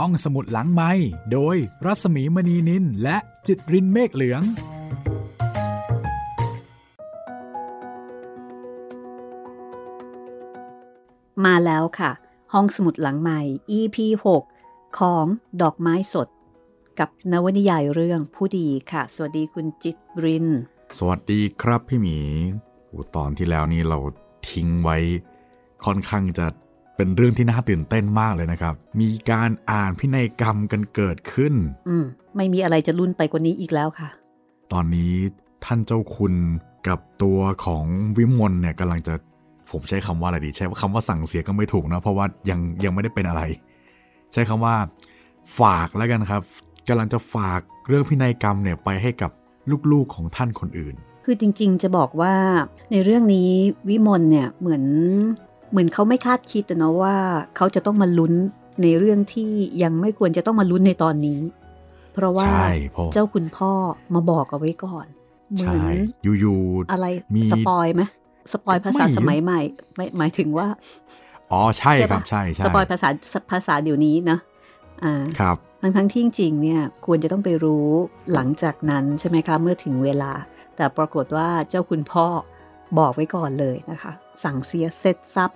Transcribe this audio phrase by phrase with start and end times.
[0.00, 0.90] ห้องสมุดหลังไม้
[1.32, 4.42] โดยรัสมีมณีนินและจิตรินเมฆเหลือง
[11.44, 12.10] มาแล้วค่ะ
[12.52, 13.40] ห้องสมุดหลังใหม่
[13.78, 13.96] EP
[14.52, 15.26] 6 ของ
[15.62, 16.28] ดอกไม้สด
[16.98, 20.46] กับนวนิยายเรื่องผู้ดีค่ะ สวัสดีคุณจิตริน
[20.98, 22.18] สวัสดีครับพี่หมี
[22.88, 23.98] โอ้ตอนที่แล้วนี่เรา
[24.48, 24.96] ทิ้งไว้
[25.84, 26.46] ค่อนข้างจะ
[26.96, 31.54] เป็นเรื่องที่น่าตื่นเต้นมากเลยนะครับ มีการอ่านพินัยกรรมกันเกิดขึ้น
[31.88, 32.04] อืม
[32.36, 34.08] ไม่มีอะไรจะลุ้นไปกว่านี้อีกแล้วค่ะ
[34.72, 35.12] ตอนนี้
[35.64, 36.34] ท่านเจ้าคุณ
[36.88, 37.84] กับตัวของ
[38.16, 39.14] วิมลเนี่ยกำลังจะ
[39.70, 43.42] ผมใช้คำว่าอะไรดี ใช้คำว่าสั่งเสียก็ไม่ถูกนะเพราะว่ายังยังไม่ได้เป็นอะไร
[44.32, 44.74] ใช้คำว่า
[45.58, 46.42] ฝากแล้วกันครับ
[46.88, 49.30] กำลังจะฝากเรื่องพินัยกรรมเนี่ยไปให้กับ
[49.92, 52.34] ลูกๆของท่านคนอื่น คือจริงๆจะบอกว่า
[52.90, 53.50] ในเรื่องนี้
[53.88, 54.84] วิมลเนี่ยเหมือน
[55.74, 57.16] เหมือนเขาไม่คาดคิดนะว่า
[57.56, 58.32] เขาจะต้องมาลุ้น
[58.82, 59.50] ในเรื่องที่
[59.82, 61.40] ยังไม่ควรจะต้องมาลุ้นในตอนนี้
[62.12, 63.72] เพราะว่าใช่พ่อเจ้าคุณพ่อ
[64.14, 65.06] มาบอกเอาไว้ก่อน
[65.52, 66.58] เหมืใช่อนอยู่
[66.92, 68.02] อะไรมีสปอยไหม
[68.52, 69.60] สปอยภาษาไม่สมัยใหม่
[69.96, 73.08] ไม่หมายถึงว่าๆอ๋อใช่ใช่คปะรับใช่ใช่สปอยภาษา
[73.50, 74.38] ภาษาเดี๋ยวนี้นะ
[75.04, 77.88] อ่าครับทั้งทั้งๆที่จริงๆเนี่ยควรจะต้องไปรู้
[78.34, 80.32] หลังจากนั้นใช่ไหมคะเมื่อถึงเวลา
[80.76, 82.26] แต่ปรากฏว่าเจ้าคุณพ่อ
[82.98, 84.12] บอกไว้ก่อนเลยนะคะ
[84.44, 85.50] สั่งเสียเสร็จซับ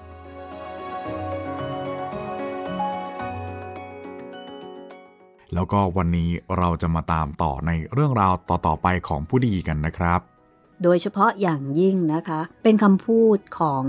[5.55, 10.21] แล้วก็วันนี้เราจะมาตามต่อในเรื่องราวต่อๆไปของผู้ดีกันนะครับ
[10.83, 13.85] โดยเฉพาะอย่างยิ่งนะคะ เป็นคำพูดของ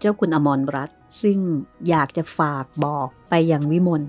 [0.00, 1.38] เจ้าคุณอมรรัตน์ซึ่ง
[1.88, 4.02] อยากจะฝากบอกไปยังวิมล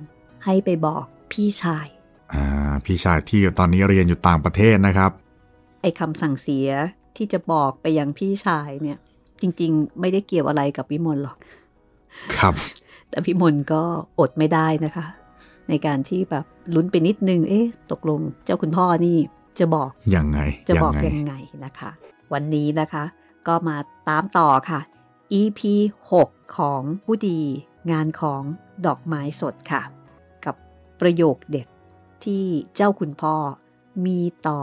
[0.45, 1.87] ให้ไปบอกพี่ชาย
[2.33, 2.45] อ่า
[2.85, 5.11] พี่ชายที่ตอนนี้เรียนอยู่ต่างประเทศนะครับ
[5.81, 6.69] ไอ้คำสั่งเสีย
[7.17, 8.97] ที่จะบอกไปยังพี่ชายเนี่ย
[9.41, 11.37] จริงๆ ไม่ได้เกี่ยวอะไรกับวิมลหรอก
[12.39, 12.53] ครับ
[13.09, 13.81] แต่พี่มนก็
[14.19, 15.05] อดไม่ได้นะคะ
[15.69, 19.17] ในการที่แบบลุ้นไปนิดนึง เอ๊ะ ตกลงเจ้าคุณพ่อนี่
[19.59, 21.35] จะบอกยังไง จะยับอกไงยังไง
[21.65, 21.91] นะคะ
[22.33, 23.03] วันนี้นะคะ
[23.47, 23.77] ก็มา
[24.09, 24.79] ตามต่อค่ะ
[25.41, 25.61] EP
[26.11, 27.39] 6 ของผู้ดี
[27.91, 28.41] งานของ
[28.85, 29.81] ดอกไม้สดค่ะ
[30.45, 30.55] กับ
[31.01, 31.67] ประโยคเด็ด
[32.25, 32.45] ที่
[32.75, 33.35] เจ้าคุณพ่อ
[34.05, 34.61] มีต่อ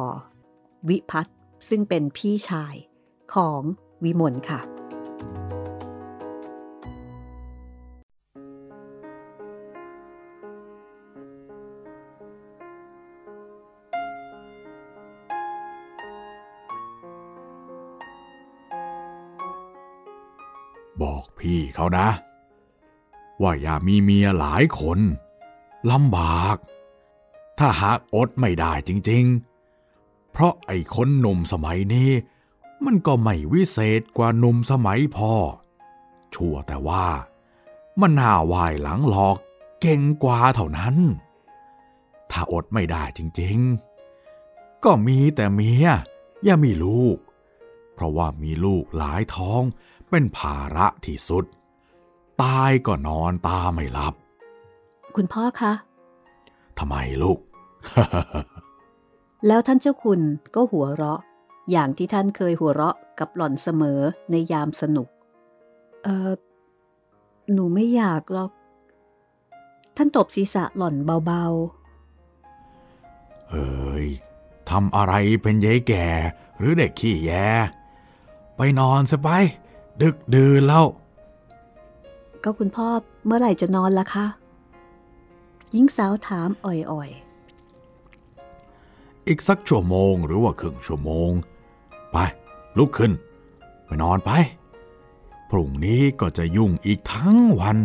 [0.89, 1.37] วิพัฒน์
[1.69, 2.75] ซึ่งเป็นพี่ชาย
[3.35, 3.61] ของ
[4.05, 4.61] วิมลค่ะ
[21.03, 22.09] บอกพี่เขานะ
[23.43, 24.99] ว่าอย่ามีเมียหลายคน
[25.91, 26.57] ลำบาก
[27.59, 32.11] ถ้าหากอดไม่ได้จริงๆ เพราะไอ้คนหนุ่มสมัยนี้
[32.85, 35.35] มันก็ไม่วิเศษกว่าหนุ่มสมัยพ่อ
[36.35, 37.07] ชั่วแต่ว่า
[38.01, 39.37] มันหน้าวายหลังหลอก
[39.81, 40.97] เก่งกว่าเท่านั้น
[42.31, 45.87] ถ้าอดไม่ได้จริงๆ ก็มีแต่เมีย
[46.45, 47.17] อย่ามีลูก
[47.95, 49.63] เพราะว่ามีลูกหลายท้อง
[50.13, 51.45] เป็นภาระที่สุด
[52.43, 54.15] ตายก็นอนตาไม่หลับ
[55.17, 55.73] คุณพ่อคะ
[56.79, 57.39] ทำไมลูก
[59.47, 60.21] แล้วท่านเจ้าคุณ
[60.55, 61.21] ก็หัวเราะ
[61.71, 64.01] อย่างที่ท่านเคยหัวเราะกับหล่อนเสมอ
[64.31, 65.09] ในยามสนุก
[66.05, 66.31] เออ
[67.53, 68.51] หนูไม่อยากหรอก
[69.97, 70.97] ท่านตบศีรษะหล่อน
[71.27, 71.45] เบา
[73.51, 74.07] เอ้ย
[74.71, 75.13] ทำอะไร
[75.43, 76.07] เป็นยายแก่
[76.59, 77.33] หรือเด็กขี้แย
[78.57, 79.31] ไปนอนซะไป
[80.01, 82.87] ดึกดื่นแล้วๆก็คุณพ่อ
[83.27, 84.27] เมื่อไหร่จะนอนล่ะคะ
[85.71, 87.11] หญิงสาวถามอ่อย
[89.29, 91.31] อีกสักชั่วโมงหรือว่าครึ่งชั่วโมง
[92.13, 92.17] ไป
[92.79, 93.13] ลุกขึ้น
[93.85, 94.31] ไปนอนไป
[95.51, 97.77] พรุ่งนี้ก็จะยุ่งอีกทั้งวัน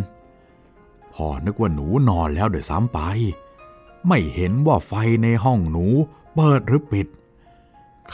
[1.14, 3.00] พ่อนึกว่าหนูนอนแล้วเดี๋ยวซ้ำไป
[4.08, 4.92] ไม่เห็นว่าไฟ
[5.22, 5.86] ในห้องหนู
[6.34, 7.08] เปิดหรือปิด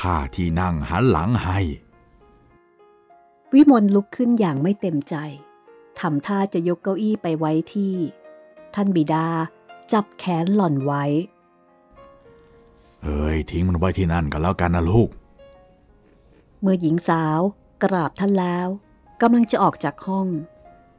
[0.01, 1.84] ข้าที่นั่งหันหลังให้ๆ
[3.55, 5.15] วิมลลุกขึ้นอย่างไม่เต็มใจ
[6.01, 7.95] ทำท่าจะยกเก้าอี้ไปไว้ที่
[8.75, 9.27] ท่านบิดา
[9.93, 11.05] จับแขนหล่อนไว้
[13.03, 15.09] เอ้ย ทิ้งมันไว้ที่นั่นกันแล้วกันนะลูก
[16.61, 17.41] เมื่อหญิงสาว
[17.83, 18.69] กราบท่านแล้ว
[19.21, 20.29] กำลังจะออกจากห้อง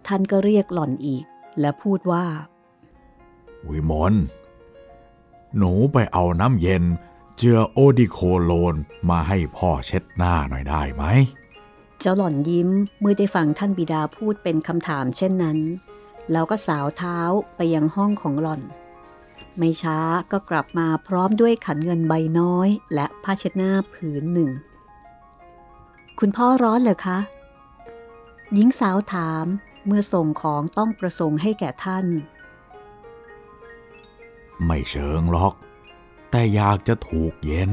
[0.08, 1.24] ท่านก็เรียกหล่อนอีก
[1.60, 2.26] และพูดว่า
[3.70, 4.14] วิมล
[5.58, 6.84] หนูไปเอาน้ำเย็น
[7.38, 8.76] เจือโอดิโคโลน
[9.10, 11.04] มาให้พ่อเช็ดหน้าหน่อยได้ไหม
[12.00, 12.70] เจ้าหล่อนยิ้ม
[13.00, 15.60] เมื่อได้ฟังท่านบิดาพูดเป็นคำถามเช่นนั้น
[16.32, 17.20] แล้วก็สาวเท้า
[17.56, 18.62] ไปยังห้องของหล่อน
[19.58, 20.00] ไม่ช้า
[20.32, 24.50] ก็กลับมาพร้อมด้วยขันเงินใบน้อย และผ้าเช็ดหน้าผืนหนึ่ง
[26.20, 27.20] คุณพ่อร้อนเหรอคะ
[28.54, 29.46] หญิงสาวถาม
[29.86, 32.06] เมื่อส่งของต้องประสงค์ให้แก่ท่าน
[34.66, 35.54] ไม่เชิงหรอก
[36.32, 37.72] แต่อยากจะถูกเย็น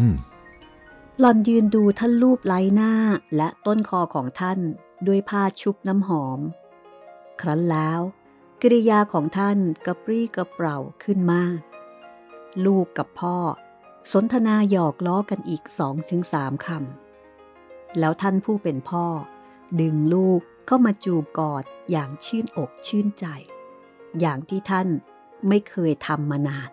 [1.24, 2.92] หล่อนยืนดูท่านรูปไล้หน้า
[3.36, 4.58] และต้นคอของท่าน
[5.06, 6.40] ด้วยผ้าชุบน้ำหอม
[7.40, 8.00] ครั้นแล้ว
[8.60, 11.58] กิริยาของท่านกระปรี้กระเปร่าขึ้นมาก
[12.64, 13.36] ลูกกับพ่อ
[14.12, 19.06] สนทนาหยอกล้อกันอีกสองถึงสามคำ แล้วท่านผู้เป็นพ่อ
[19.80, 23.26] ดึงลูกเข้ามาจูบกอดอย่างชื่นอกชื่นใจ
[24.20, 24.88] อย่างที่ท่าน
[25.48, 26.70] ไม่เคยทำมานาน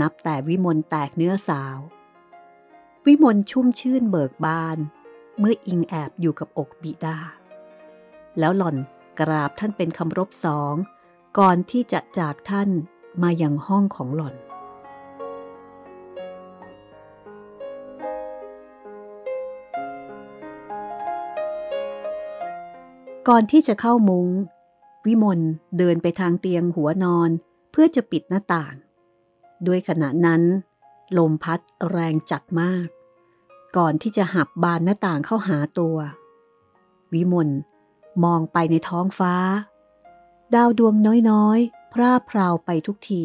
[0.00, 1.78] นับแต่วิมลแตกเนื้อสาว
[3.06, 4.78] วิมลชุ่มชื่นเบิกบาน
[5.38, 7.18] เมื่ออิงแอบอยู่กับอกบิดา
[8.38, 8.76] แล้วหล่อน
[9.20, 10.74] กราบท่านเป็นคำรบสอง
[11.38, 12.68] ก่อนที่จะจากท่าน
[13.22, 14.34] มายังห้องของหล่อน
[23.28, 24.28] ก่อนที่จะเข้ามุง้ง
[25.06, 25.40] วิมล
[25.78, 27.30] เดินไปทางเตียงหัวนอน
[27.70, 28.74] เพื่อจะปิดหน้าต่าง
[29.66, 30.42] ด้วยขณะนั้น
[31.18, 31.60] ลมพัด
[31.90, 32.86] แรงจัดมาก
[33.76, 35.96] ก่อนที่จะหับบานหน้าต่างเข้าหาตัว
[37.12, 37.48] วิมล
[38.24, 39.34] มองไปในท้องฟ้า
[40.54, 40.94] ดาวดวง
[41.30, 43.24] น้อยๆ พร่าพราวไปทุกที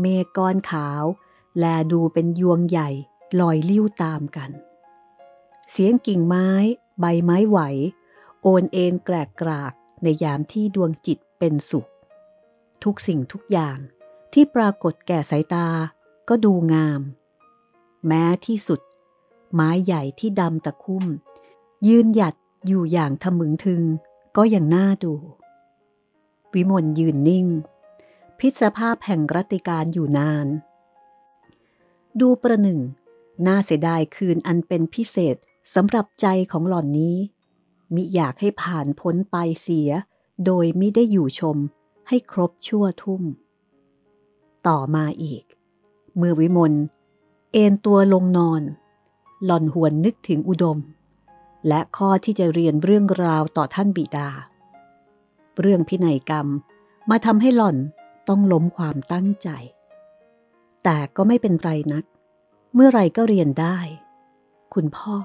[0.00, 1.04] เมฆก้อนขาว
[1.58, 2.90] แลดูเป็นยวงใหญ่
[3.40, 4.50] ลอยลิ้วตามกัน
[5.70, 6.48] เสียงกิ่งไม้
[7.00, 7.58] ใบไม้ไหว
[8.42, 9.72] โอนเอ็นแกรกกราก
[10.02, 11.88] ในยามที่ดวงจิตเป็นสุข
[12.84, 13.78] ทุกสิ่งทุกอย่าง
[14.32, 15.66] ที่ปรากฏแก่สายตา
[16.30, 17.00] ก็ดูงาม
[18.06, 18.80] แม้ที่สุด
[19.54, 21.04] ไม้ใหญ่ที่ดำตะคุ่ม
[21.88, 22.34] ยืนหยัด
[22.66, 23.82] อยู่อย่างทะมึงทึง
[24.36, 25.14] ก็ยังน่าดู
[26.52, 27.46] วิมลยืนนิ่ง
[28.38, 30.46] พิษภาพแห่งรัติการอยู่นาน
[32.20, 32.80] ดูประหนึ่ง
[33.46, 35.36] น่าเสียดายคืนอันเป็นพิเศษ
[35.74, 37.16] สำหรับใจของหล่อนนี้
[37.94, 39.90] มิอยากให้ผ่านพ้นไปเสีย
[40.46, 41.56] โดยมิได้อยู่ชม
[42.08, 43.22] ให้ครบชั่วทุ่ม
[44.66, 45.44] ต่อมาอีก
[46.20, 46.72] เมื่อวิมล
[47.52, 48.62] เอนตัวลงนอน
[49.44, 50.78] หล่อนหวนนึกถึงอุดม
[51.68, 54.28] และข้อที่จะเรียนเรื่องราวต่อท่านบิดา
[55.60, 56.46] เรื่องพินัยกรรม
[57.10, 57.76] มาทำให้หล่อน
[58.28, 59.48] ต้องล้มความตั้งใจ
[60.84, 62.04] แต่ก็ไม่เป็นไรนัก
[62.74, 63.78] เมื่อไรก็เรียนได้
[64.74, 65.16] คุณพ่อ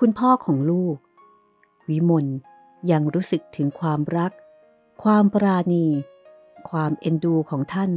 [0.00, 0.96] คุณพ่อของลูก
[1.88, 2.26] วิมล
[2.90, 4.32] ยังรู้สึกถึงความรัก
[5.02, 5.86] ความปราณี
[6.70, 7.90] ความเอ็นดูของท่าน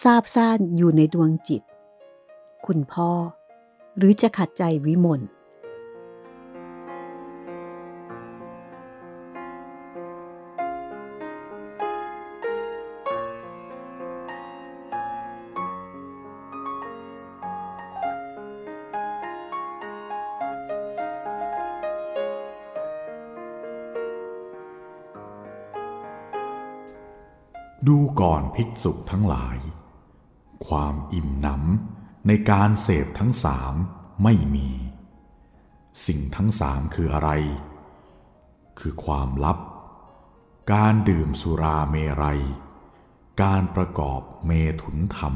[0.00, 1.62] ซาบซ่านอยู่ในดวงจิต
[2.66, 3.10] คุณพ่อ
[3.96, 5.20] หรือจะขัดใจวิมล
[27.88, 29.56] ดูก่อนภิกษุทั้งหลาย
[30.66, 33.74] ความอิ่มหนำในการเสพทั้งสาม
[34.22, 34.68] ไม่มี
[36.06, 37.30] สิ่งทั้งสามคืออะไร
[38.78, 39.58] คือความลับ
[40.72, 42.42] การดื่มสุราเมรัย
[43.42, 44.50] การประกอบเม
[44.82, 45.34] ถุนธรรม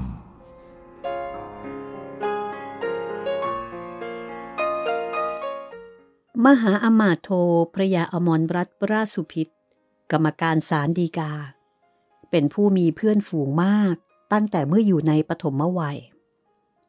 [6.44, 7.28] มหาอมาโท
[7.74, 9.48] พระยาอมรรัตราชสุพิษ
[10.12, 11.32] กรรมการสารดีกา
[12.30, 13.94] เป็นผู้มีเพื่อนฝูงมาก
[14.32, 15.98] ตั้งแต่เมื่ออยู่ในปฐมวัย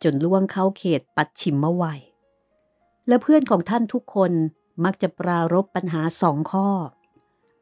[0.04, 2.02] จนล่วงเข้าเขตปัดฉิมวัย
[3.08, 4.32] และเพื่อนของท่านทุกคน
[4.84, 6.68] มักจะปรารบปัญหาสองข้อ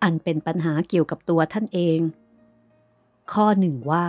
[0.03, 1.99] อันเป็นปัญหาเกี่ยวกับตัวท่านเอง
[3.33, 4.07] ข้อหนึ่งว่า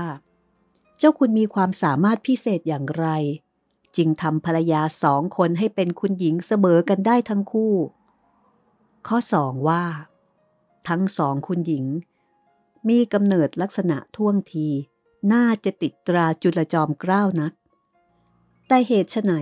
[0.98, 3.06] เจ้าคุณมีความสามารถพิเศษอย่างไร
[3.96, 7.74] จึงทำภรรยาสองคนให้เป็นคุณหญิงเสมอกันได้ทั้งคู่
[9.08, 9.84] ข้อสองว่า
[10.88, 11.84] ทั้งสองคุณหญิง
[12.88, 14.68] มีกำเนิดลักษณะท่วงที
[15.32, 17.52] น่าจะติดตราจุลจอมเกล้านัก
[18.68, 19.32] แต่เหตุไน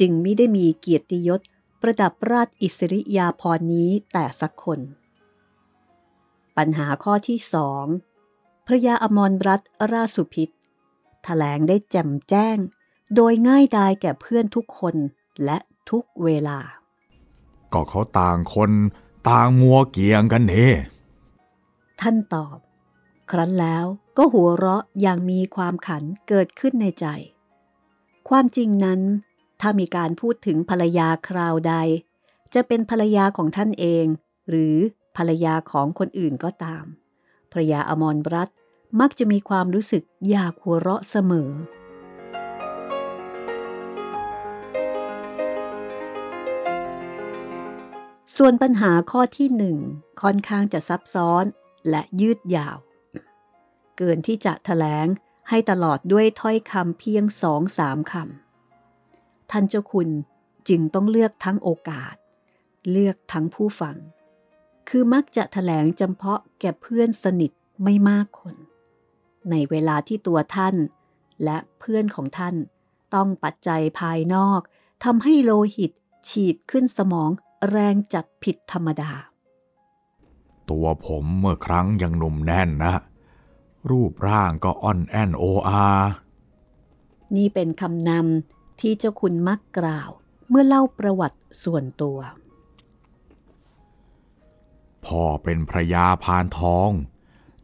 [0.00, 1.40] จึงไม่ได้มีเกียรติยศ
[1.80, 4.80] ประดับราชอิสริยาพรนี้แต่สักคน
[6.56, 7.86] ปัญหาข้อที่สอง
[8.66, 9.60] พระยาอมรรัต
[9.92, 10.52] ราสุพิษถ
[11.24, 12.56] แถลงได้แจ่มแจ้ง
[13.14, 14.96] โดยง่ายดายแก่เพื่อนทุกคน
[15.44, 15.58] และ
[15.90, 16.58] ทุกเวลา
[17.72, 18.70] ก็เขาต่างคน
[19.28, 20.66] ต่างมัวเกียงกันเน่
[22.00, 22.58] ท่านตอบ
[23.30, 23.84] ครั้นแล้ว
[24.16, 27.06] ก็หัวเราะอย่างมีความขันเกิดขึ้นในใจ
[28.28, 29.00] ความจริงนั้น
[29.60, 31.74] ถ้ามีการพูดถึงภรรยาคราวใด
[32.54, 34.06] จะเป็นภรรยาของท่านเอง
[34.48, 34.76] หรือ
[35.16, 36.84] ภรรยาของคนอื่นก็ตาม
[37.52, 38.48] ภรยาอมรรัต
[39.00, 41.50] มักจะมีความรู้สึกอยากหัวเราะเสมอ
[48.36, 49.76] ส่วนปัญหาข้อที่หนึ่ง
[50.22, 51.44] ค่อนข้างจะซับซ้อน
[51.90, 52.76] และยืดยาว
[54.02, 55.06] เกินที่จะถแถลง
[55.48, 60.08] ให้ตลอดด้วยถ้อยคำเพียงสองสามคำท่านเจ้าคุณ
[60.68, 62.14] จึงต้องเลือกทั้งโอกาส
[62.90, 63.96] เลือกทั้งผู้ฟัง
[64.88, 67.52] คือมักจะถแถลงจำเพาะแก่เพื่อนสนิท
[67.84, 68.56] ไม่มากคน
[69.50, 70.76] ในเวลาที่ตัวท่าน
[71.44, 72.54] และเพื่อนของท่าน
[73.14, 74.60] ต้องปัจจัยภายนอก
[75.04, 75.92] ทำให้โลหิต
[76.28, 77.30] ฉีดขึ้นสมอง
[77.70, 79.12] แรงจัดผิดธรรมดา
[80.70, 82.94] ตัวผมเมื่อครั้งยังหนุ่มแน่นนะ
[83.90, 85.86] รูปร่างก็อ่อนแอนโออา
[87.36, 90.10] นี่เป็นคำนำที่เจ้าคุณมักกล่าว
[90.48, 92.18] เมื่อเล่าประวัติส่วนตัว
[95.04, 96.90] พ่อเป็นพระยาพานทอง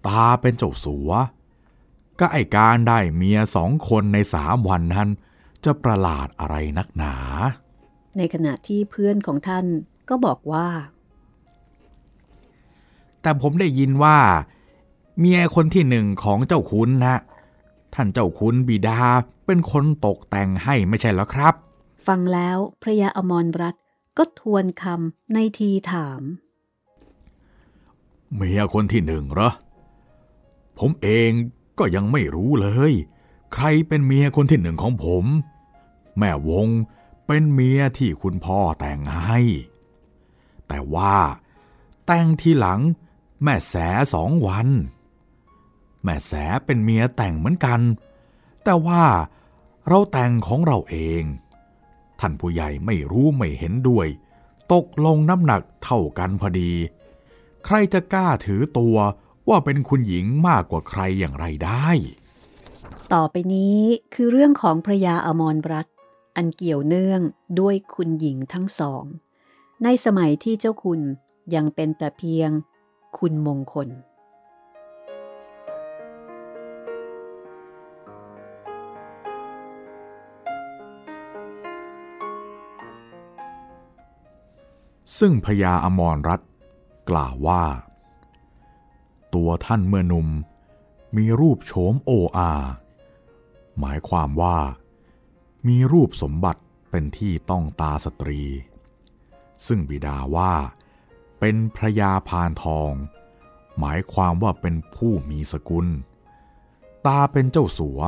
[0.07, 1.11] ตาเป็นเจ้าสัว
[2.21, 5.09] ก็ไอการได้เมียสองคนในสามวันนั้น
[5.65, 7.17] จะประหลาดอะไรนักหนา
[8.17, 9.67] ในขณะที่เพื่อนของท่าน
[10.09, 10.69] ก็บอกว่า
[13.23, 14.19] แต่ผมได้ยินว่า
[15.19, 17.17] เมียคนที่หนึ่งของเจ้าคุณนะ
[17.95, 19.01] ท่านเจ้าคุณบิดา
[19.47, 21.55] เป็นคนตกแต่งให้ไม่ใช่เหรอครับ
[22.07, 23.83] ฟังแล้วพระยาอมรรัตน์
[24.19, 26.23] ก็ทวนคำในทีถาม
[28.35, 29.53] เมียคนที่หนึ่งเหรอ
[30.79, 31.31] ผมเอง
[31.79, 32.93] ก็ยังไม่รู้เลย
[33.55, 35.25] ใครเป็นเมียคนที่หนึ่งของผม
[36.19, 36.69] แม่วง
[37.27, 39.41] เป็นเมียที่คุณพ่อแต่งให้
[40.69, 41.17] แต่ว่า
[42.07, 42.81] แต่งทีหลัง
[43.43, 43.75] แม่แส
[44.15, 44.69] สองวัน
[46.07, 46.33] แม่แส
[46.67, 47.81] เป็นเมียแต่งเหมือนกัน
[48.65, 49.05] แต่ว่า
[49.87, 51.23] เราแต่งของเราเอง
[52.21, 54.07] ท่านผู้ใหญ่ไม่รู้ไม่เห็นด้วย
[54.73, 56.73] ตกลงน้ำหนักเท่ากันพอดี
[57.65, 58.97] ใครจะกล้าถือตัว
[59.49, 61.89] ว่าเป็นคุณหญิงมากกว่าใครอย่างไรได้
[63.13, 63.81] ต่อไปนี้
[64.15, 65.87] คือเรื่องของพระยาอมรรัต
[66.37, 67.21] อันเกี่ยวเนื่อง
[67.61, 69.05] ด้วยคุณหญิงทั้งสอง
[69.85, 71.01] ในสมัยที่เจ้าคุณ
[71.55, 72.51] ยังเป็นแต่เพียง
[73.19, 73.89] คุณมงคล
[85.19, 86.41] ซึ่งพญาอมรรัต
[87.11, 87.65] กล่าวว่า
[89.35, 90.29] ตัวท่านเมื่อนุ่ม
[91.17, 92.53] มีรูปโฉมโออา
[93.81, 94.59] หมายความว่า
[95.69, 98.43] มีรูปสมบัติเป็นที่ต้องตาสตรี
[99.67, 100.53] ซึ่งบิดาว่า
[101.41, 102.93] เป็นพระยาพานทอง
[103.79, 105.87] หมายความว่าเป็นผู้มีสกุล
[107.07, 108.01] ตาเป็นเจ้าสัว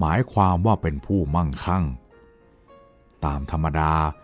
[0.00, 1.84] หมายความว่าเป็นผู้มั่งคั่ง
[3.24, 3.92] ตามธรรมดา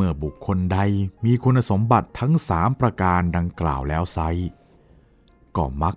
[0.00, 0.78] มื่อบุคคลใด
[1.24, 4.18] มีคุณสมบัติทั้งสามประการดังกล่าวแล้วไซ
[5.56, 5.94] ก็มัก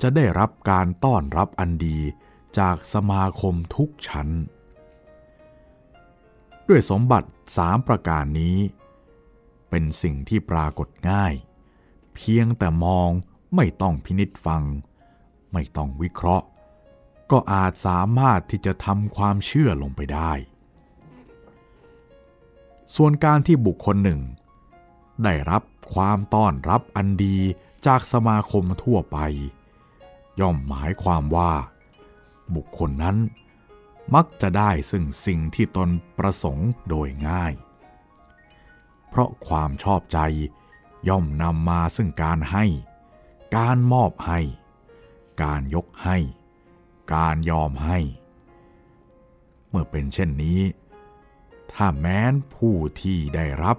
[0.00, 1.98] จะได้รับการต้อนรับอันดี
[2.58, 4.28] จากสมาคมทุกชั้น
[6.68, 8.58] ด้วยสมบัติสามประการนี้
[9.70, 11.34] เป็นสิ่งที่ปรากฏง่าย
[12.14, 13.10] เพียงแต่มอง
[13.56, 14.62] ไม่ต้องพินิษฟัง
[15.52, 16.46] ไม่ต้องวิเคราะห์
[17.30, 20.32] ก็อาจสามารถที่จะทำความเชื่อลงไปได้
[22.94, 24.20] ส่วนการที่บุคคลหนึ่ง
[25.24, 25.62] ได้รับ
[25.94, 27.36] ความต้อนรับอันดี
[27.86, 29.18] จากสมาคมทั่วไป
[30.40, 31.52] ย่อมหมายความว่า
[32.54, 33.16] บุคคลนั้น
[34.14, 35.88] มักจะได้ซึ่งสิ่งที่ตน
[36.18, 37.52] ประสงค์โดยง่าย
[39.08, 40.18] เพราะความชอบใจ
[41.08, 42.64] ย่อมนำมาซึ่งการให้
[43.56, 44.40] การมอบให้
[45.42, 46.16] การยกให้
[47.14, 47.98] การยอมให้
[49.68, 50.60] เมื่อเป็นเช่นนี้
[51.76, 53.76] ถ้าแม้นผู้ที่ได้รับ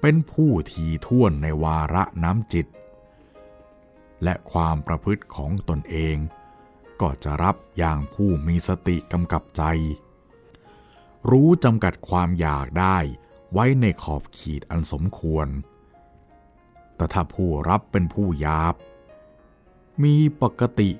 [0.00, 2.66] เป็นผู้ทีท่วนในวาระน้ำจิต
[4.24, 6.16] และความประพฤติของตนเอง
[7.00, 9.62] ก็จะรับอย่างผู้มีสติกำกับใจ
[11.30, 12.98] รู้จำกัดความอยากได้
[13.52, 15.46] ไว้ในขอบขีดอันสมควร
[16.96, 18.74] แต่ถ้าผู้รับเป็นผู้ยาบ
[20.02, 20.90] มีปกติ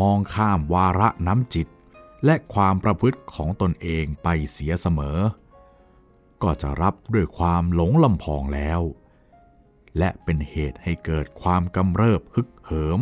[0.00, 1.68] มองข้ามวาระน้ำจิต
[2.24, 5.18] และความประพฤติของตนเองไปเสียเสมอ
[6.42, 8.80] ก็จะรับด้วยความหลงลำพองแล้ว
[9.98, 13.00] และเป็นเหตุให้เกิดความกำเริบฮึกเหิม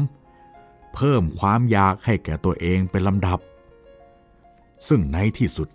[0.95, 3.39] เพิ่มความอยากให้แก่ตัวเองเป็นลำดับ
[4.89, 5.69] ซึ่งในที่สุด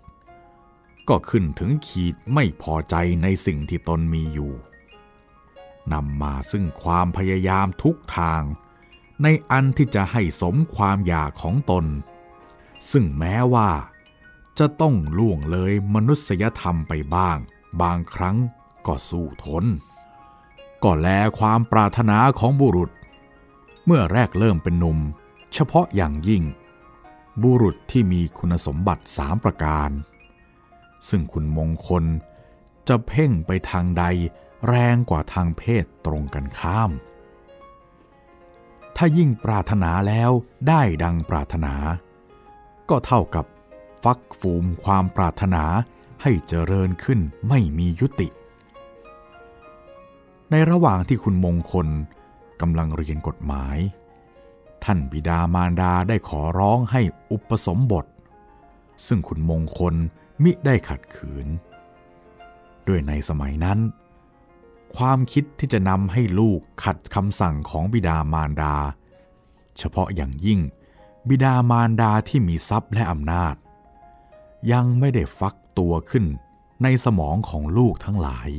[1.08, 4.52] ก็ขึ้นถึงขีดไม่พอใจในสิ่งที่ตนมีอยู่
[5.92, 8.42] นำมาซึ่งความพยายามทุกทาง
[9.22, 11.84] ในอันที่จะให้สมความอยากของตน
[12.90, 13.70] ซึ่งแม้ว่า
[14.60, 17.38] จะต้องล่วงเลยมนุษยธรรมไปบ้าง
[17.82, 18.36] บางครั้ง
[18.86, 19.64] ก็สู้ทน
[20.82, 22.90] ก็แลความปรารถนาของบุรุษ
[23.84, 24.98] เมื่อแรกเริ่มเป็นหนุ่ม
[25.54, 26.44] เฉพาะอย่างยิ่ง
[27.42, 29.90] บุรุษที่มีคุณสมบัติสามประการ
[31.08, 32.04] ซึ่งคุณมงคล
[32.88, 34.04] จะเพ่งไปทางใด
[34.68, 36.90] แรงกว่าทางเพศตรงกันข้าม
[38.96, 40.30] ถ้ายิ่งปรารถนาแล้ว
[40.68, 41.74] ได้ดังปรารถนา
[42.90, 43.46] ก็เท่ากับ
[44.02, 45.64] ฟักฟูมความปรารถนา
[46.22, 48.28] ให้เจริญขึ้นไม่มียุติ
[50.50, 51.88] ในระหว่างที่คุณมงคล
[52.60, 53.76] กำลังเรียนกฎหมาย
[54.84, 57.00] ท่านบิดามารดาได้ขอร้องให้
[57.32, 58.06] อุปสมบท
[59.06, 59.94] ซึ่งคุณมงคล
[60.42, 61.46] มิได้ขัดขืน
[62.88, 63.78] ด้วยในสมัยนั้น
[64.96, 68.74] ความคิดที่จะนำให้ลูกขัดคำสั่งของบิดามารดา
[69.78, 70.60] เฉพาะอย่างยิ่ง
[71.28, 73.54] บิดามารดาที่มีทรัพย์และอำนาจ
[74.72, 76.24] ยังไม่ได้ฟักตัวขึ้น
[76.82, 78.50] ในสมองของลูกทั้งหลาย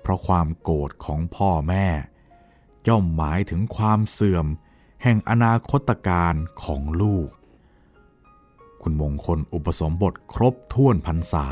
[0.00, 1.86] เพราะความโกรธของพ่อแม่
[2.88, 4.46] ย่อมหมายถึงความเสื่อม
[5.02, 7.28] แห่งอนาคตการของลูก
[8.82, 11.46] คุณมงคลอุปสมบทครบถ้วนพรรษา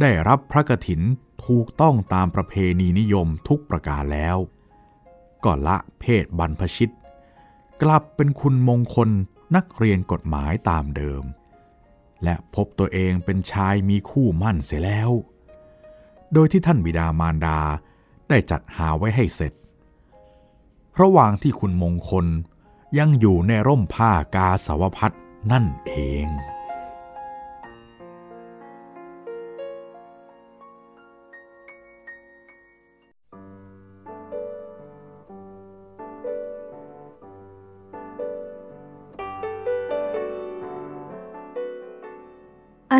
[0.00, 1.00] ได้รับพระกฐิน
[1.46, 4.36] ถูกต้องตามประเพณีนิยมทุกประการแล้ว
[5.44, 6.92] ก็ละเพศบรรพชิต
[7.82, 9.08] กลับเป็นคุณมงคล
[9.56, 11.22] นักเรียนกฎหมายตามเดิม
[12.24, 15.10] และพบตัวเองเป็นชายมีคู่มั่นเสียแล้ว
[16.32, 17.58] โดยที่ท่านบิดามารดา
[18.28, 19.52] ได้จัดหาไว้ให้เสร็จ
[21.00, 22.26] ระหว่างที่คุณมงคล
[22.98, 25.14] ยังอยู่ในร่มผ้ากาสาวพัด
[25.52, 25.92] นั่นเอ
[26.24, 26.26] ง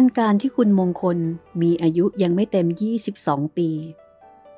[0.02, 1.18] อันการที่คุณมงคล
[1.62, 2.66] มีอายุยังไม่เต็ม
[3.10, 3.70] 22 ปี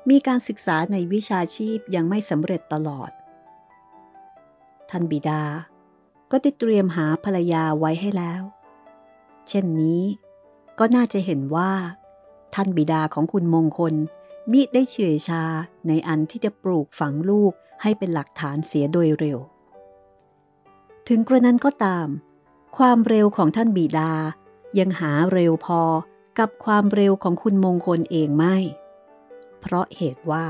[0.09, 3.11] มีการศึกษาในวิชาชีพยังไม่สำเร็จตลอด
[4.89, 5.43] ท่านบิดา
[6.31, 8.41] ก็ได้เตรียมหาภรรยาไว้ให้แล้ว
[9.49, 10.03] เช่นนี้
[10.79, 11.71] ก็น่าจะเห็นว่า
[12.55, 13.93] ท่านบิดาของคุณมงคล
[14.51, 15.43] มิได้เฉื่อยชา
[15.87, 19.39] ในอันที่จะปลูกฝังลูกให้เป็นหลักฐานเสียโดยเร็ว
[21.07, 22.07] ถึงกระนั้นก็ตาม
[22.77, 24.11] ความเร็วของท่านบิดา
[24.79, 25.81] ยังหาเร็วพอ
[26.39, 28.55] กับความเร็วของคุณมงคลเองไม่
[29.61, 30.45] เพราะเหตุว่า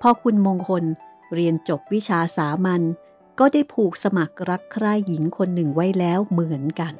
[0.00, 0.84] พอคุณมงคล
[1.34, 2.82] เรียนจบวิชาสามัญ
[3.38, 6.94] ก็ได้ผูกสมัครรักใคร่หญิงคนหนึ่งไว้แล้วเหมือนกัน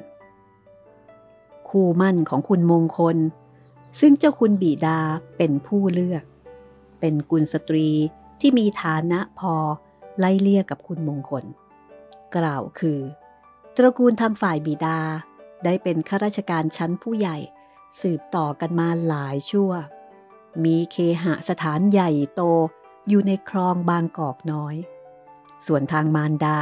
[1.69, 3.17] คู่มั่นของคุณมงคล
[3.99, 4.99] ซึ่งเจ้าคุณบีดา
[5.37, 6.23] เป็นผู้เลือก
[6.99, 7.89] เป็นกุลสตรี
[8.39, 9.53] ที่มีฐานะพอ
[10.19, 11.45] ไล่เลี่ยกับคุณมงคล
[12.35, 12.99] กล่าวคือ
[13.75, 14.97] ตระกูลทางฝ่ายบีดา
[15.65, 17.37] ได้เป็นข้าราชการชั้นผู้ใหญ่
[18.01, 19.71] สืบต่อกันมาหลายชั่ว
[20.63, 22.41] มีเคหสถานใหญ่โต
[23.07, 24.75] อยู่ในคลองบางกอกน้อย
[25.65, 26.57] ส่วนทางมารดา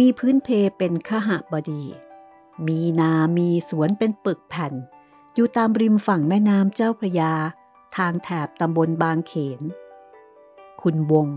[0.00, 1.84] มีพื้นเพเป็นขหบดี
[2.66, 4.72] มีนามีสวนเป็นปึกแผ่น
[5.34, 7.32] อยู่ตามริมฝั่งแม่น้ำเจ้าพระยา
[7.96, 9.60] ทางแถบตำบลบางเขน
[10.82, 11.28] คุณวง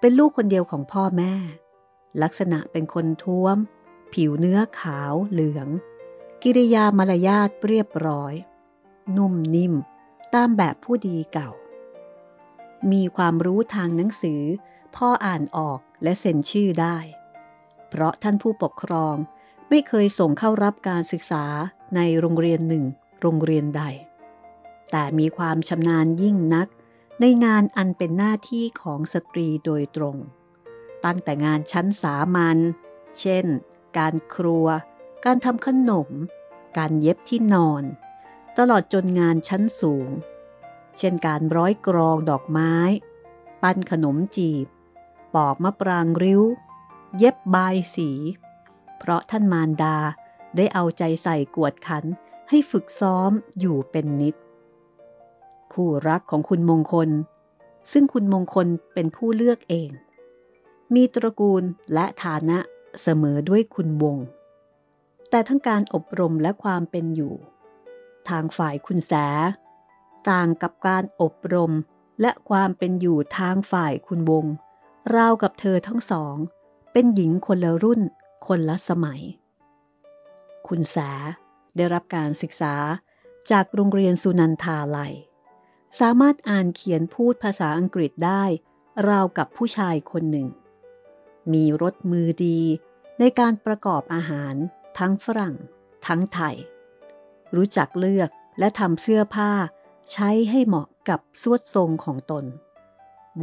[0.00, 1.34] เป็นลูกคนเดียวของพ่อแม่
[2.22, 3.56] ลักษณะเป็นคนท้วม
[4.12, 5.68] ผิวเนื้อขาวเหลือง
[6.44, 8.34] กิริยามารยาทเรียบร้อย
[9.16, 9.74] นุ่มนิ่ม
[10.34, 11.50] ตามแบบผู้ดีเก่า
[12.92, 14.42] มีความรู้ทางหนังสือ
[14.96, 16.96] พ่ออ่านออกและเซ็นชื่อได้
[17.88, 19.14] เพราะท่านผู้ปกครอง
[19.68, 21.44] ไม่เคยส่งเข้ารับการศึกษา
[21.96, 22.84] ในโรงเรียนหนึ่ง
[23.20, 23.82] โรงเรียนใด
[24.90, 26.68] แต่มีความชำนาญยิ่งนัก
[27.20, 30.16] ในงานอันเป็นหน้าที่ของสตรีโดยตรง
[31.04, 32.58] ตั้งแต่งานชั้นสามัญ
[33.20, 33.46] เช่น
[33.98, 34.66] การครัว
[35.24, 36.08] การทำขนม
[36.78, 37.84] การเย็บที่นอน
[38.58, 40.08] ตลอดจนงานชั้นสูง
[40.96, 42.74] เช่นการร้อยกรองดอกไม้
[43.62, 44.66] ปั้นขนมจีบ
[45.34, 46.42] ปอกมะปรางริ้ว
[47.18, 48.10] เย็บบายสี
[48.98, 49.96] เพราะท่านมารดา
[50.56, 52.04] ได้เอาใจใส่กวดขัน
[52.48, 54.34] ให้ฝึกซ้อมอยู่เป็นนิด
[55.72, 57.10] คู่รักของคุณมงคล
[57.92, 59.90] ซึ่งคุณมงคลเป็นผู้เลือกเอง
[60.94, 61.62] มีตระกูล
[61.94, 62.58] และฐานะ
[63.02, 64.16] เสมอด้วยคุณวง
[65.30, 67.34] แต่ทั้งการอบรมและความเป็นอยู่
[68.28, 69.12] ทางฝ่ายคุณแส
[70.30, 71.72] ต่างกับการอบรม
[72.20, 74.46] และความเป็นอยู่ทางฝ่ายคุณวง
[75.14, 76.36] ราวกับเธอทั้งสอง
[76.92, 78.00] เป็นหญิงคนละรุ่น
[78.46, 79.22] คนละสมัย
[80.68, 80.96] คุณแส
[81.76, 82.74] ได้รับการศึกษา
[83.50, 85.14] จากโรงเรียนสุนันทาลัย
[86.00, 88.44] สามารถอ่านเขียนพูดภาษาอังกฤษได้
[89.08, 90.48] ราวกับผู้ชายคนหนึ่ง
[91.52, 92.60] มีรถมือดี
[93.18, 94.54] ในการประกอบอาหาร
[94.98, 95.54] ทั้งฝรั่ง
[96.06, 96.56] ทั้งไทย
[97.56, 99.50] รู้จักเลือกและทำเสื้อผ้า
[100.12, 102.44] ใช้ให้เหมาะกับสวดทรงของตน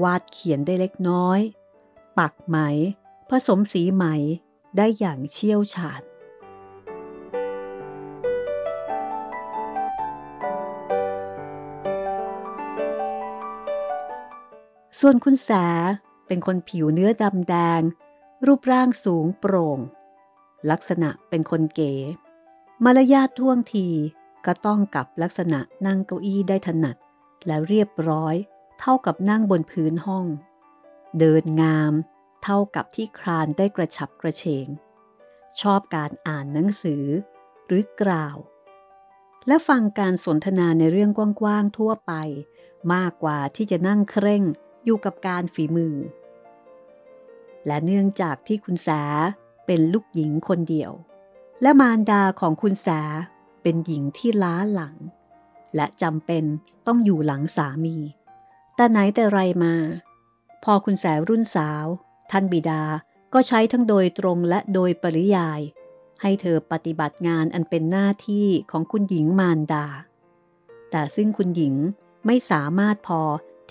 [0.02, 1.40] วาดเขียนได้เล็กน้อย
[2.20, 2.58] ปักไหม
[3.30, 4.06] ผสมสีไหม
[4.78, 6.02] ได้อย่างเชี่ยวชาญ
[15.00, 15.50] ส่วนคุณแส
[16.28, 17.82] เป็นคนผิวเนื้อดำแดง
[18.46, 19.80] รูปร่างสูงโปร่ง
[20.72, 21.94] ลักษณะเป็นคนเก๋
[22.84, 23.88] มารยาทท่วงที
[24.46, 26.98] ก็ต้องกับลักษณะนั่งเก้าอี้ได้ถนัด
[27.46, 28.36] และเรียบร้อย
[28.80, 30.26] เท่ากับนั่งบนพื้นห้อง
[31.20, 31.94] เดินงาม
[32.44, 34.68] เท่ากับที่ครานได้กระฉับกระเฉง
[35.62, 37.06] ชอบการอ่านหนังสือ
[37.66, 38.38] หรือกล่าว
[39.48, 42.14] และฟังการสนทนาในเรื่องกว้างๆทั่วไป
[42.94, 44.44] มากกว่าที่จะนั่งเคร่ง
[44.86, 45.96] อยู่กับการฝีมือ
[47.66, 48.90] และเนื่องจากที่คุณแส
[49.66, 50.92] เป็นลูกหญิงคนเดียว
[51.62, 52.88] และมารดาของคุณแส
[53.62, 54.96] เป็นหญิงที่ล้าหลัง
[55.76, 56.44] และจำเป็น
[56.88, 57.98] ต้องอยู่หลังสามี
[58.76, 59.76] แต่ไหนแต่ไรมา
[60.64, 61.86] พอคุณแสรุ่นสาว
[62.32, 62.84] ท่านบิดา
[63.34, 65.62] ก็ใช้ทั้งโดยตรงและโดยปริยาย
[66.22, 69.86] ให้เธอปฏิบัติงานอันเป็นหน้าที่ของคุณหญิงมารดา
[70.92, 71.76] แต่ซึ่งคุณหญิง
[72.26, 73.22] ไม่สามารถพอ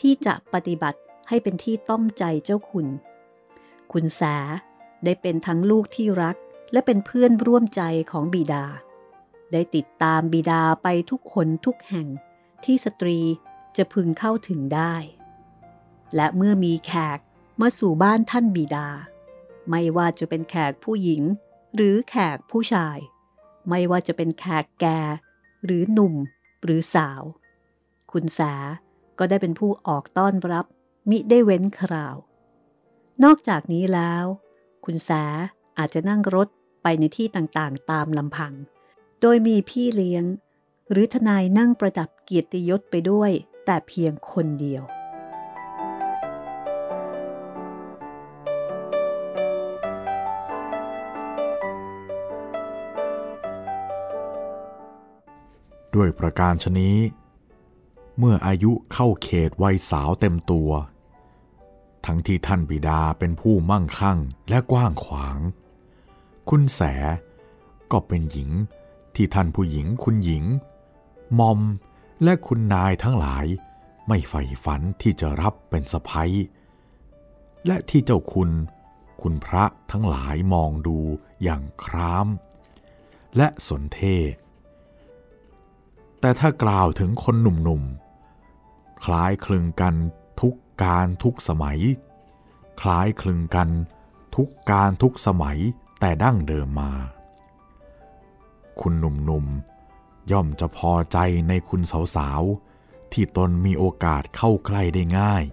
[0.01, 2.87] ที่จะปฏิบัติให้เป็นที่ต้อมใจเจ้าคุณ
[3.93, 4.23] คุณแส
[5.05, 6.37] ได้เป็นทั้งลูกที่รัก
[6.73, 8.65] และเป็นเพื่อนร่วมใจของบิดา
[9.53, 12.09] ได้ติดตามบิดาไปทุกคนทุกแห่ง
[12.65, 13.19] ที่สตรี
[13.77, 14.95] จะพึงเข้าถึงได้
[16.17, 17.19] และเมื่อมีแขก
[17.61, 18.89] มาสู่บ้านท่านบิดา
[19.71, 21.23] ไม่ว่าจะเป็นแขกผู้หญิง
[21.75, 22.99] หรือแขกผู้ชาย
[23.69, 25.01] ไม่ว่าจะเป็นแขกแก่
[25.65, 26.15] หรือหนุ่ม
[26.65, 27.23] หรือสาว
[28.13, 28.41] คุณแส
[29.19, 30.67] ก็ได้เป็นผู้ออกต้อนรับ
[31.11, 32.17] มิได้เว้นคราว
[33.25, 34.25] นอกจากนี้แล้ว
[34.85, 35.11] คุณแส
[35.79, 36.49] อาจจะนั่งรถ
[36.83, 38.53] ไปในที่ต่างๆ ตามลำพัง
[39.21, 40.25] โดยมีพี่เลี้ยง
[40.91, 43.31] หรือทนายนั่งประดับเกียรติยศไปด้วย
[43.65, 44.83] แต่เพียงคนเดียว
[55.95, 56.97] ด้วยประการชนี้
[58.19, 60.71] เมื่ออายุเข้าเขตวัยสาวเต็มตัว
[62.07, 65.39] ทั้งที่ท่านบิดาเป็นผู้มั่งคั่งและกว้างขวาง
[66.49, 66.81] คุณแส
[67.93, 68.51] ก็เป็นหญิง
[69.15, 70.45] ที่ท่านผู้หญิงคุณหญิง
[71.39, 71.61] มอม
[72.25, 73.47] และคุณนายทั้งหลาย
[74.09, 76.33] ไม่ใฝ่ฝันที่จะรับเป็นสะพ้ย
[77.67, 78.51] และที่เจ้าคุณ
[79.23, 80.99] คุณพระทั้งหลายมองดู
[81.43, 82.29] อย่างคราม
[83.37, 84.01] และสนเท
[86.21, 89.95] แต่ถ้ากล่าวถึงคนหนุ่มๆ คล้ายคลึงกัน
[90.83, 91.81] การทุกสมัย
[92.81, 93.69] คล้ายคลึงกัน
[94.37, 95.59] ทุกการทุกสมัย
[96.01, 96.93] แต่ดั้งเดิมมา
[98.81, 101.81] คุณหนุ่มๆ ย่อมจะพอใจในคุณ
[102.17, 105.45] สาวๆ ที่ตนมีโอกาสเข้าใกล้ได้ง่าย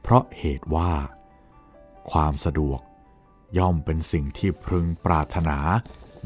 [0.00, 0.92] เพราะเหตุว่า
[2.10, 2.80] ความสะดวก
[3.58, 5.58] ย่อมเป็นสิ่งที่พึงปรารถนา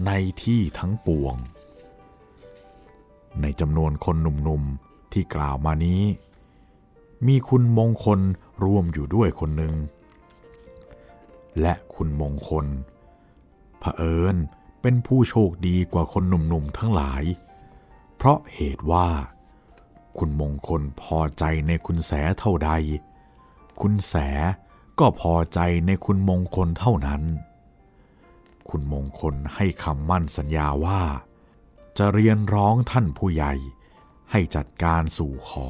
[0.07, 0.11] ใน
[0.42, 1.37] ที่ทั้งปวง
[3.40, 6.02] ในจำนวนคนหนุ่มๆ ที่กล่าวมานี้
[7.26, 8.20] มีคุณมงคล
[8.64, 9.74] รวมอยู่ด้วยคนหนึ่ง
[11.61, 12.66] และคุณมงคล
[13.79, 14.37] เผอิญ
[14.83, 17.22] เป็นผู้โชคดีกว่าคนหนุ่มๆทั้งหลาย
[18.16, 19.09] เพราะเหตุว่า
[20.18, 22.70] คุณมงคลพอใจในคุณแสเท่าใด
[23.81, 24.14] คุณแส
[24.98, 27.22] ก็พอใจในคุณมงคลเท่านั้น
[28.70, 31.02] คุณมงคลให้คำมั่นสัญญาว่า
[31.98, 33.55] จะเรียนร้องท่านผู้ใหญ่
[34.31, 35.68] ให้จัดการสู่ขอ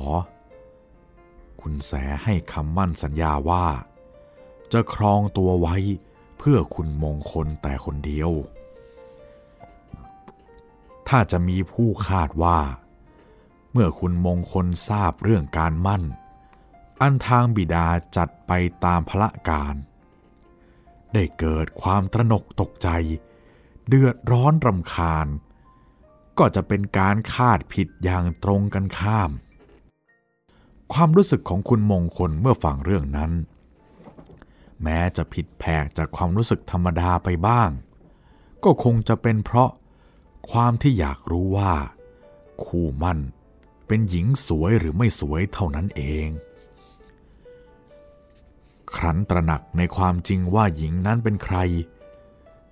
[1.68, 1.92] คุณแส
[2.24, 3.66] ให้คำมั่นสัญญาว่า
[4.72, 5.76] จะครองตัวไว้
[6.38, 8.30] เพื่อคุณมงคลแต่คนเดียว
[11.08, 12.60] ถ้าจะมีผู้คาดว่า
[13.72, 16.02] เมื่อคุณมงคลทราบเรื่องการมั่น
[17.00, 18.52] อันทางบิดาจัดไป
[18.84, 19.74] ตามพระการ
[21.12, 22.88] ได้เกิดความตระหนกตกใจ
[23.88, 25.26] เดือดร้อนรำคาญ
[26.38, 29.32] ก็จะเป็นการคาดผิดอย่างตรงกันข้าม
[30.92, 33.32] ความรู้สึกของคุณมงคลเมื่อฟังเรื่องนั้น
[34.82, 37.70] แม้จะผิดแผกจากความรู้สึกธรรมดาไปบ้าง
[38.64, 39.70] ก็คงจะเป็นเพราะ
[40.50, 41.72] ความที่อยากรู้ว่า
[42.64, 43.18] คู่มั่น
[43.86, 46.28] เป็นหญิงสวยหรือไม่สวยเท่านั้นเอง
[48.96, 51.56] ครั้นตระหนักในความจริงว่าหญิงนั้นเป็นใคร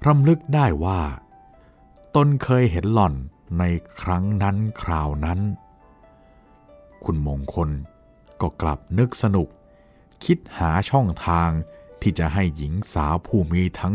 [0.07, 1.01] รำลึกได้ว่า
[2.15, 3.15] ตนเคยเห็นหล่อน
[3.59, 3.65] ใน
[4.01, 5.41] ครั้งนั้นคราวนั้น
[7.05, 7.71] คุณมงคล
[8.41, 9.49] ก็กลับนึกสนุก
[10.25, 11.51] คิดหาช่องทาง
[12.03, 13.95] ที่จะให้หญิงสาวผู้มีทั้ง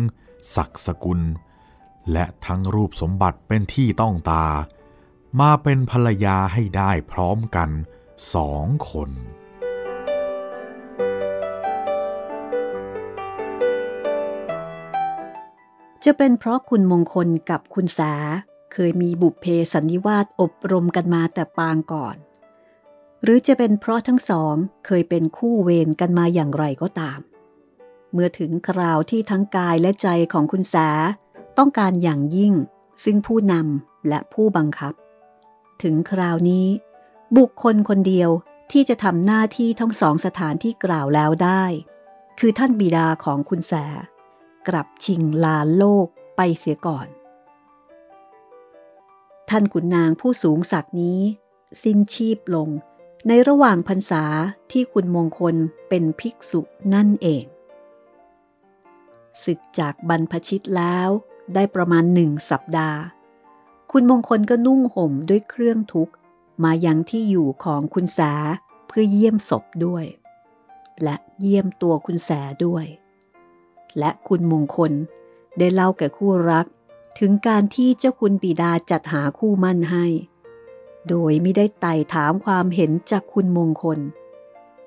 [0.55, 1.21] ศักดิ์สกุล
[2.11, 4.47] และทั้งรูปสมบัติเป็นที่ต้องตา
[5.39, 7.69] มาเป็นภรรยาให้ได้พร้อมกัน
[8.33, 9.09] สองคน
[16.05, 18.13] จะเป็นเพราะคุณมงคลกับคุณสา
[18.73, 22.15] เคยมีบุพเพสันนิวาสอบรมกันมาแต่ปางก่อน
[23.23, 24.55] หรือจะเป็นเพราะทั้งสอง
[24.85, 27.19] เคยเป็นคู่เวรกันมาอย่างไรก็ตาม
[28.13, 30.75] เมื่อถึงคราวที่ทั้งกายและใจของคุณแส
[31.57, 32.53] ต้องการอย่างยิ่ง
[33.03, 34.93] ซึ่งผู้นำและผู้บังคับ
[35.83, 36.67] ถึงคราวนี้
[37.37, 38.29] บุคคลคนเดียว
[38.71, 41.63] ที่จะทำหน้าที่ทั้งสองสถานที่กล่าวแล้วได้
[42.39, 43.73] คือท่านบิดาของคุณแส
[44.67, 47.07] กลับชิงลาโลกไปเสียก่อน
[49.49, 51.19] ท่านขุนนางผู้สูงศักดิ์นี้
[51.83, 52.69] สิ้นชีพลง
[53.27, 54.23] ในระหว่างพรรษา
[54.71, 55.55] ที่คุณมงคล
[55.89, 56.61] เป็นภิกษุ
[56.93, 57.43] นั่นเอง
[59.43, 61.09] ศึกจากบรรพชิตแล้ว
[61.53, 62.99] ได้ประมาณหนึ่งสัปดาห์
[63.91, 66.09] คุณมงคลก็นุ่งห่มด้วยเครื่องทุก
[66.63, 68.19] มายังที่อยู่ของคุณแส
[68.87, 70.05] เพื่อเยี่ยมศพด้วย
[71.03, 72.31] และเยี่ยมตัวคุณแส
[72.65, 72.85] ด้วย
[73.99, 74.91] และคุณมงคล
[75.57, 76.65] ได้เล่าแก่คู่รัก
[77.19, 80.05] ถึงการที่เจ้าคุณปีดาจัดหาคู่มั่นให้
[81.09, 83.99] โดยไม่ได้ไต่ถามความเห็นจากคุณมงคล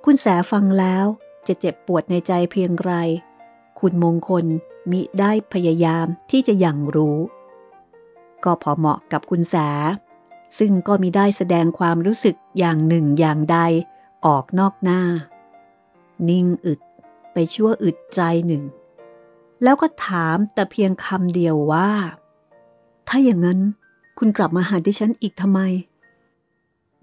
[0.04, 1.06] คุณแสฟังแล้ว
[1.46, 2.92] จะเจ็บปวดในใจเพียงไร
[3.80, 4.44] คุณมงคล
[4.90, 7.18] มิได้พยายามที่จะยังรู้
[8.44, 9.56] ก็พอเหมาะกับคุณแส
[10.58, 13.58] ซึ่งก็มิได้แสดงความรู้สึกอย่างหนึ่งอย่างใด
[14.26, 15.02] ออกนอกหน้า
[16.28, 16.80] นิ่งอึด
[17.32, 18.62] ไปชั่วอึดใจหนึ่ง
[19.62, 21.90] แล้วก็ถามแต่เพียงคำเดียวว่า
[23.08, 23.60] ถ้าอย่างนั้น
[24.18, 25.60] คุณกลับมาหาดิฉันอีกทำไม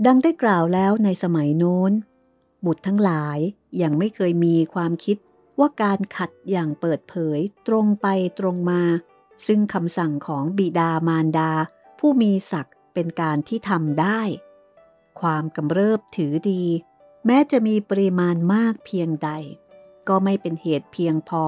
[0.05, 1.91] ดังได้กล่าวแล้วในสมัยโน้น
[2.65, 3.39] บุตรทั้งหลาย
[3.81, 5.17] ยังไม่เคยมีความคิด
[5.59, 8.07] ว่าการขัดอย่างเปิดเผยตรงไป
[8.39, 8.81] ตรงมา
[9.47, 11.51] ซึ่งคำสั่งของบิดามารดา
[11.99, 14.21] ผู้มีศักดิ์เป็นการที่ทำได้
[15.21, 16.63] ความกำเริบถือดี
[17.25, 19.29] แม้จะมีปริมาณมากเพียงใด
[20.07, 21.43] ก็ไม่เป็นเหตุเพียงพอ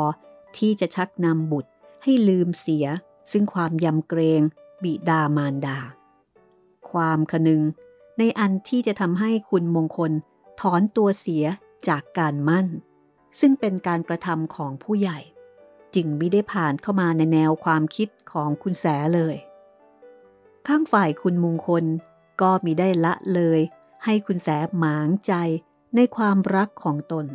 [0.58, 1.72] ที่จะชักนำบุตร
[2.04, 2.86] ให้ลืมเสีย
[3.32, 4.42] ซึ่งความยำเกรง
[4.84, 5.80] บิดามารดา
[6.90, 7.62] ความคนึง
[8.18, 10.12] ในอันที่จะทำให้คุณมงคล
[10.62, 11.46] ถอนตัวเสีย
[11.88, 12.68] จากการมั่น
[13.40, 15.20] ซึ่งเป็นการกระทำของผู้ใหญ่
[15.96, 19.36] จึงไม่ได้ผ่านเข้ามาในแนวความคิดของคุณแสเลย
[20.68, 21.86] ข้างฝ่ายคุณมงคล
[22.42, 23.60] ก็มีได้ละเลย
[24.04, 25.34] ให้คุณแสหมางใจ
[25.96, 27.28] ในความรักของตน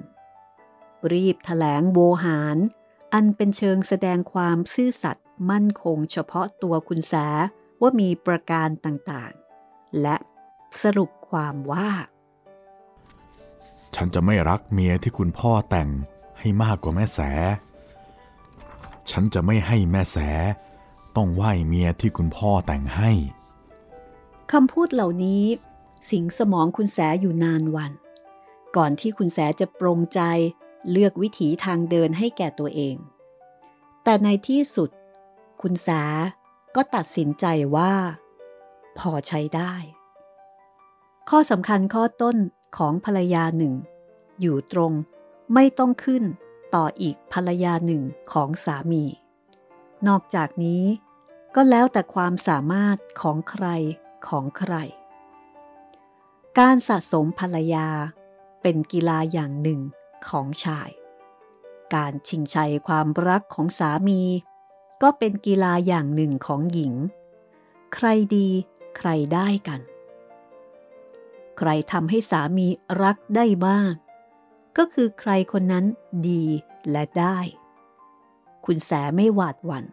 [1.12, 2.56] รีบถแถลงโวหาร
[3.14, 7.14] อันเป็นเชิงแสดงความซื่อสัตย์มั่นคงเฉพาะตัวคุณแส
[7.80, 10.16] ว่ามีประการต่างๆ และ
[10.82, 11.88] สรุปความว่า
[13.94, 15.88] ฉันจะไม่รักเมียที่คุณพ่อแต่ง
[16.38, 17.20] ให้มากกว่าแม่แส
[19.10, 20.18] ฉันจะไม่ให้แม่แส
[21.16, 23.10] ต้องไหว้เมียที่คุณพ่อแต่งให้
[24.52, 25.44] คำพูดเหล่านี้
[26.10, 27.92] สิงสมองคุณแสอยู่นานวัน
[28.76, 30.20] ก่อนที่คุณแสจะปรงใจ
[30.90, 32.96] เลือกวิถีทางเดินให้แก่ตัวเอง
[34.04, 34.90] แต่ในที่สุด
[35.62, 35.88] คุณแส
[36.76, 37.92] ก็ตัดสินใจว่า
[38.98, 39.74] พอใช้ได้
[41.30, 42.36] ข้อสำคัญข้อต้น
[42.76, 43.74] ของภรรยาหนึ่ง
[44.40, 44.92] อยู่ตรง
[45.54, 46.24] ไม่ต้องขึ้น
[46.74, 49.04] ต่ออีกภรรยาหนึ่งของสามี
[50.06, 50.84] นอกจากนี้
[51.54, 53.66] ก็แล้วแต่ความสามารถของใคร
[54.28, 54.74] ของใคร
[56.58, 57.88] การสะสมภรรยา
[58.62, 59.80] เป็นกีฬาอย่างหนึ่ง
[60.28, 60.90] ของชาย
[61.94, 64.22] การชิงชัยความรักของสามี
[65.02, 66.94] ก็เป็นกีฬาอย่างหนึ่งของหญิง
[67.94, 68.48] ใครดี
[68.96, 69.80] ใครได้กัน
[71.58, 72.66] ใครทำให้สามี
[73.02, 73.94] รักได้มาก
[74.76, 75.84] ก็คือใครคนนั้น
[76.28, 76.44] ดี
[76.90, 77.38] และได้
[78.64, 79.84] คุณแสไม่หวาดหวัน่น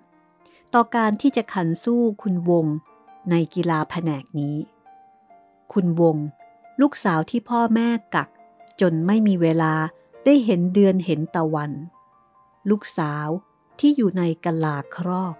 [0.73, 2.65] ต่อการที่จะขันสู้คุณวง
[3.29, 4.55] ในกีฬาแผนกนี้
[5.73, 6.17] คุณวง
[6.81, 8.29] ลูกสาวที่พ่อแม่กัก
[8.81, 9.73] จนไม่มีเวลา
[10.25, 11.71] ได้เห็นเดือนเห็นตะวัน
[12.69, 13.27] ลูกสาว
[13.79, 15.35] ที่อยู่ในกะลาครอบ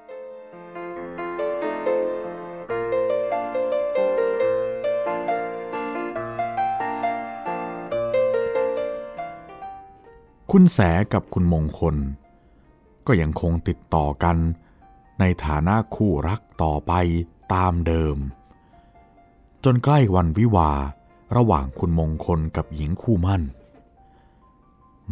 [10.52, 10.80] คุณแส
[11.14, 11.96] กับคุณมงคล
[13.08, 14.38] ก็ยังคงติดต่อกัน
[15.20, 16.94] ในฐานะคู่รักต่อไป
[17.54, 18.18] ตามเดิม
[19.64, 20.72] จนใกล้วันวิวา
[21.36, 23.44] ระหว่างคุณมงคลกับหญิงคู่มั่น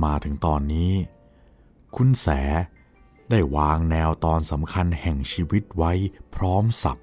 [0.04, 0.92] มาถึงตอนนี้
[1.96, 2.28] คุณแส
[3.30, 5.92] ได้วางแนวตอนสำคัญแห่งชีวิตไว้
[6.36, 6.98] พร้อมสับ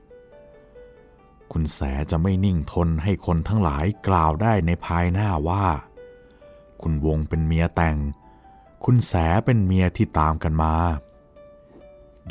[1.52, 5.64] คุณแสจะไม่นิ่งทนให้คนทั้งหลายกล่าวได้ในภายหน้าว่า
[6.82, 7.96] คุณวงเป็นเมียแต่ง
[8.84, 9.12] คุณแส
[9.44, 10.74] เป็นเมียที่ตามกันมา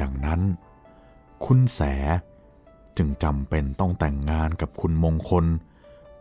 [0.01, 0.41] ดังนั้น
[1.45, 1.81] คุณแส
[2.97, 5.45] จึงจำเป็นต้องแต่งงานกับคุณมงคล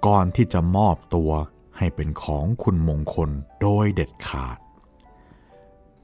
[0.06, 1.30] ก่อนที่จะมอบตัว
[1.78, 4.58] ให้เป็นของคุณมงคลโดยเด็ดขาด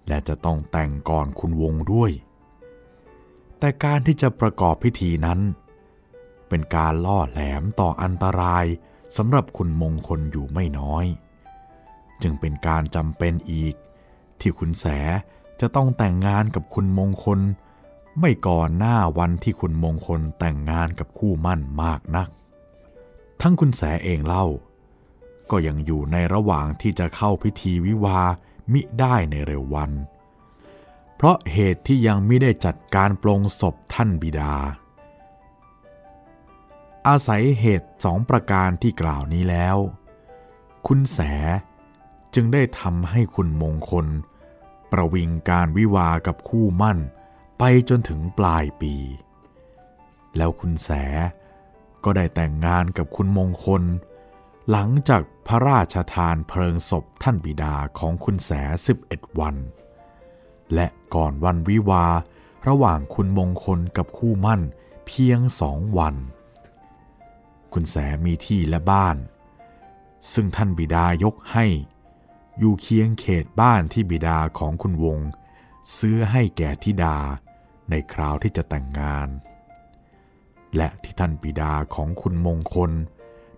[0.09, 2.11] และจะต้องแต่งก่อนคุณวงด้วย
[3.59, 5.41] แต่การที่จะประกอบพิธีนั้น
[6.49, 8.65] เป็นการล่อแหลมต่ออันตราย
[9.17, 11.05] สำหรับคุณมงคลอยู่ไม่น้อย
[12.23, 13.75] จึงเป็นการจำเป็นอีก
[14.43, 14.87] ที่คุณแส
[15.61, 17.41] จะต้องแต่งงานกับคุณมงคล
[18.21, 22.29] ไม่ก่อนหน้าวันที่คุณมงคลแต่งงานกับคู่มั่นมากนัก
[23.41, 24.47] ทั้งคุณแสเองเล่า
[25.51, 28.21] ก็ยังอยู่ในระหว่างที่จะเข้าพิธีวิวา
[28.73, 29.91] มิได้ในเร็ววัน
[31.17, 34.55] เพราะเหตุที่ยังไม่ได้จัดการปลงศพท่านบิดา
[37.09, 39.77] อาศัยเหตุสองประการที่กล่าวนี้แล้ว
[40.87, 41.19] คุณแส
[42.35, 44.07] จึงได้ทำให้คุณมงคล
[44.93, 46.99] ประวิงการวิวากับคู่มั่น
[47.59, 48.95] ไปจนถึงปลายปี
[50.37, 50.91] แล้วคุณแส
[52.05, 53.83] ก็ได้แต่งงานกับคุณมงคล
[54.71, 58.51] หลังจากพระราชทานเพลิงศพท่านบิดาของคุณแส
[58.97, 59.57] 11วัน
[60.75, 62.07] และก่อนวันวิวา
[62.69, 64.63] ระหว่างคุณมงคลกับคู่มั่น
[65.07, 66.15] เพียงสองวัน
[67.73, 69.17] คุณแสมีที่และบ้าน
[70.33, 71.67] ซึ่งท่านบิดายกให้
[72.59, 75.19] อยู่เคียงเขตบ้านที่บิดาของคุณวง
[75.99, 77.17] ซื้อให้แก่ธิดา
[77.91, 79.29] ในคราวที่จะแต่งงาน
[80.77, 82.91] และที่ท่านบิดาของคุณมงคล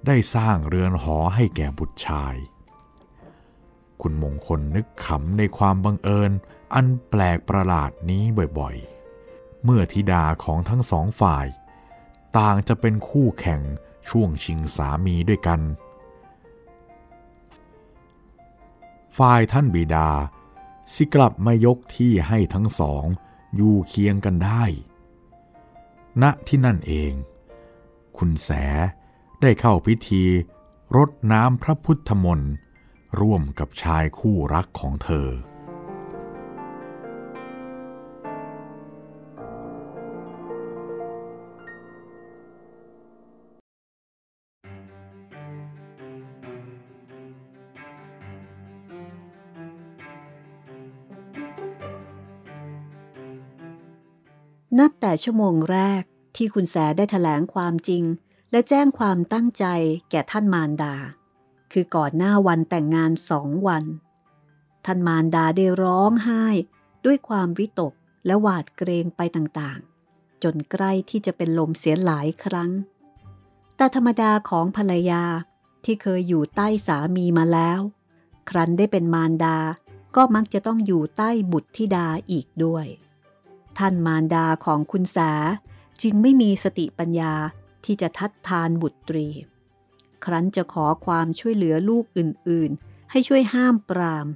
[0.06, 2.34] ได้สร้างเรือนหอให้แก่บุตรชาย
[4.02, 6.32] คุณมงคลนึกขำในความบังเอิญ
[6.74, 8.22] อันแปลกประหลาดนี้
[8.58, 11.46] บ่อยๆ เมื่อธิดาของทั้งสองฝ่าย
[12.38, 13.60] ต่างจะเป็นคู่แข่ง
[14.08, 15.60] ช่วงชิงสามีด้วยกัน
[19.16, 20.10] ฝ่ายท่านบิดา
[20.94, 23.04] สิกลับมายกที่ให้ทั้งสอง
[23.54, 24.64] อยู่เคียงกันได้
[26.22, 27.12] ณที่นั่นเอง
[28.16, 28.50] คุณแส
[29.40, 30.24] ได้เข้าพิธี
[30.96, 32.52] รดน้ำพระพุทธมนต์
[33.20, 35.28] ร่วมกับชายคู่รักของเธอ
[54.78, 56.02] นับแต่ชั่วโมงแรก
[56.36, 58.04] ที่คุณแสได้ถแถลงความจริง
[58.50, 59.64] และแจ้งความตั้งใจ
[60.10, 60.94] แก่ท่านมารดา
[61.72, 63.84] คือก่อนหน้าวันแต่งงานสองวัน
[64.84, 66.44] ท่านมารดาได้ร้องไห้
[67.04, 67.92] ด้วยความวิตก
[68.26, 72.70] และหวาดเกรงไปต่างๆ จนใกล้ที่จะเป็นลมเสียหลายครั้ง
[73.76, 75.24] แต่ธรรมดาของภรรยา
[75.84, 77.80] ที่เคยอยู่ใต้สามีมาแล้ว
[78.50, 79.56] ครั้นได้เป็นมารดา
[80.16, 82.86] ก็มักจะต้องอยู่ใต้บุตรธิดาอีกด้วย
[83.78, 85.30] ท่านมารดาของคุณสา
[86.02, 87.34] จึงไม่มีสติปัญญา
[87.84, 89.28] ที่จะทัดทานบุตรี
[90.24, 94.26] ครั้นจะขอความช่วยเหลือลูกอื่นๆ ให้ช่วยห้ามปราม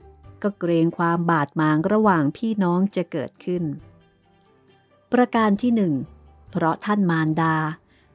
[0.43, 3.65] ก็เกรงความบาดหมางระหว่างพี่น้องจะเกิดขึ้น
[5.13, 5.95] ประการที่หนึ่ง
[6.51, 7.57] เพราะท่านมารดา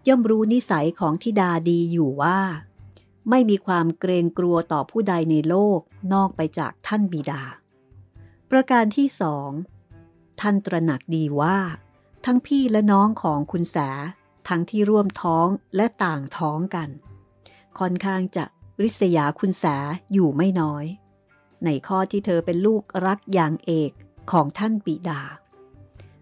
[0.08, 2.40] ย่อมรู้นิสัยของทิดาดีอยู่ว่า
[3.30, 5.80] ไม่มีความเกรงกลัวต่อผู้ใดในโลก
[6.14, 7.42] นอกไปจากท่านบิดา
[8.52, 9.50] ประการที่สอง
[10.42, 11.58] ท่านตระหนักดีว่า
[12.26, 13.78] ทั้งพี่และน้องของคุณแส
[14.48, 16.90] ทั้งที่ร่วมท้องและต่างท้องกัน
[17.80, 18.46] ค่อนข้างจะ
[18.82, 19.66] ริษยาคุณแส
[20.14, 20.86] อยู่ไม่น้อย
[21.66, 23.92] ในข้อที่เธอเป็นลูกรักอย่างเอก
[24.32, 25.22] ของท่านปิดา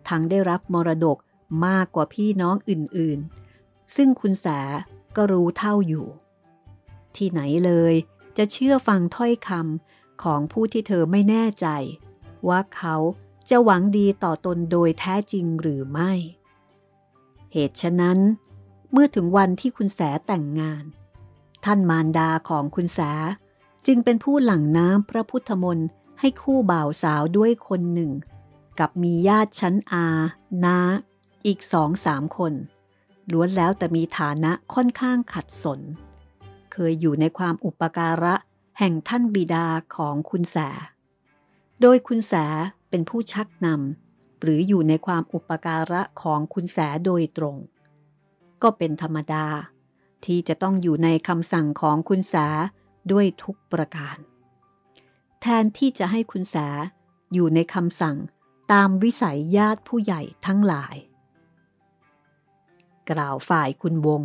[0.08, 1.18] ทั้งได้รับมรดก
[1.66, 4.48] มากกว่าพี่น้องอื่นๆ ซึ่งคุณแส
[5.16, 6.08] ก็รู้เท่าอยู่
[7.16, 7.94] ที่ไหนเลย
[8.38, 11.68] จะเชื่อฟังถ้อยคำของผู้ที่เธอไม่แน่ใจ
[12.48, 12.96] ว่าเขา
[13.52, 16.12] จะหวังดีต่อตนโดยแท้จริงหรือไม่
[17.54, 18.20] เหตุฉะนั้น
[18.92, 20.84] เมื่อถึงวันที่คุณแสแต่งงาน
[21.66, 23.00] ท่านมารดาของคุณแส
[23.88, 25.88] จึงเป็นผู้หลั่งน้ำพระพุทธมนต์
[26.20, 28.12] ให้คู่บ่าวสาวด้วยคนหนึ่ง
[28.80, 30.06] กับมีญาติชั้นอา
[30.66, 30.78] นา
[31.46, 32.54] อีกสองสามคน
[33.32, 35.80] ล้วนแล้วแต่มีฐานะค่อนข้างขัดสน
[36.72, 38.36] เคยอยู่ในความอุปการะ
[38.80, 40.58] แห่งท่านบิดาของคุณแส
[41.82, 42.34] โดยคุณแส
[42.92, 47.58] เป็นผู้ชักนำหรืออยู่ในความอุปการะของคุณแสโดยตรง
[48.64, 49.46] ก็เป็นธรรมดา
[50.26, 52.36] ที่จะต้องอยู่ในคำสั่งของคุณแส
[53.12, 54.18] ด้วยทุกประการ
[55.42, 56.56] แทนที่จะให้คุณแส
[57.34, 58.18] อยู่ในคำสั่ง
[58.72, 60.96] ตามวิสัยญาติผู้ใหญ่ทั้งหลาย
[63.10, 64.24] กล่าวฝ่ายคุณวง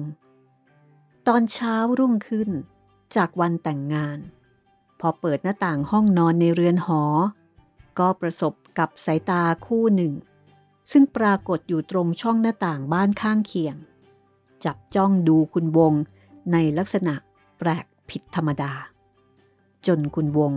[1.27, 2.51] ตอนเช้ารุ่งขึ้น
[3.17, 4.19] จากวันแต่งงาน
[5.01, 7.03] พอเปิดหน้าต่างห้องนอนในเรือนหอ
[7.99, 10.13] ก็ประสบกับสายตาคู่หนึ่ง
[10.93, 13.77] ซึ่งปรากฏอยู่ตรงช่องหน้าต่างบ้านข้างเคียง
[14.65, 15.93] จับจ้องดูคุณวง
[16.53, 17.15] ในลักษณะ
[17.59, 18.73] แปลกผิดธรรมดา
[19.87, 20.53] จนคุณวง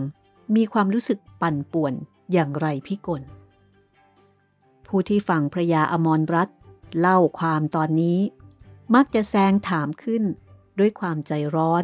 [0.55, 1.93] มีความรู้สึกปั่นป่วน
[2.31, 3.23] อย่างไรพิกล
[4.85, 6.49] ผู้ที่ฟังพระยาอมรรัต
[6.99, 8.19] เล่าความตอนนี้
[8.95, 10.23] มักจะแซงถามขึ้น
[10.79, 11.83] ด้วยความใจร้อน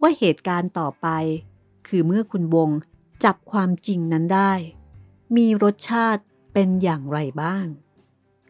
[0.00, 1.08] ว่าเหตุการณ์ต่อไป
[1.88, 2.70] คือเมื่อคุณวง
[3.24, 4.52] จับความจริงนั้นได้
[5.36, 7.66] มีรสชาติเป็นอย่างไรบ้าง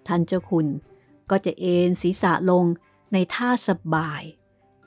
[0.06, 0.66] ท่านเจ้าคุณ
[1.30, 2.64] ก็จะเอนศีรษะลง
[3.12, 4.22] ในท่าสบาย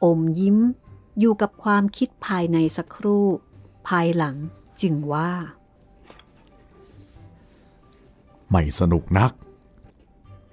[0.03, 0.57] อมยิ้ม
[1.19, 3.27] อยู่กับความคิดภายในสักครู่
[3.87, 4.35] ภายหลัง
[4.81, 5.31] จึงว่า
[8.51, 9.31] ไม่สนุกนัก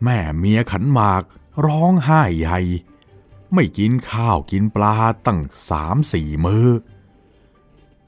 [0.05, 1.22] แม่เมียขันหมาก
[1.66, 2.59] ร้องไห้ใหญ่
[3.55, 6.66] ไม่กินข้าวกินปลาตั้งสามสี่มือ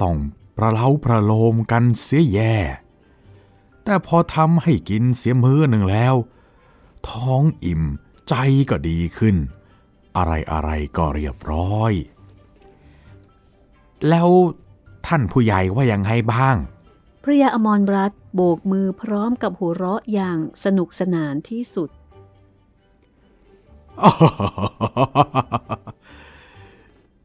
[0.03, 0.17] ต้อง
[0.61, 2.57] ระเล้าประโลมกันเสียแย่
[3.85, 6.15] แต่พอทำให้กินเสียมือหนึ่งแล้ว
[7.09, 7.83] ท้องอิ่ม
[8.29, 8.35] ใจ
[8.71, 9.37] ก็ดีขึ้น
[10.17, 11.93] อะไรอะไรก็เรียบร้อย
[14.09, 14.29] แล้ว
[15.07, 16.57] ท่านผู้ใหญ่ว่ายังไงบ้าง
[17.23, 21.91] พระยาอมรรัตน์โบกมือพร้อมกับหัวเราะอย่างสนุกสนานที่สุด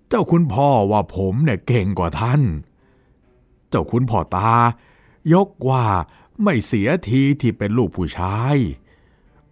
[0.08, 2.42] เจ้าคุณพ่อว่าผมเนี่ยเก่งกว่าท่าน
[3.70, 4.54] เจ้าคุณพ่อตา
[5.34, 5.86] ยกว่า
[6.44, 8.58] ไม่เสียทีที่เป็นลูกผู้ชาย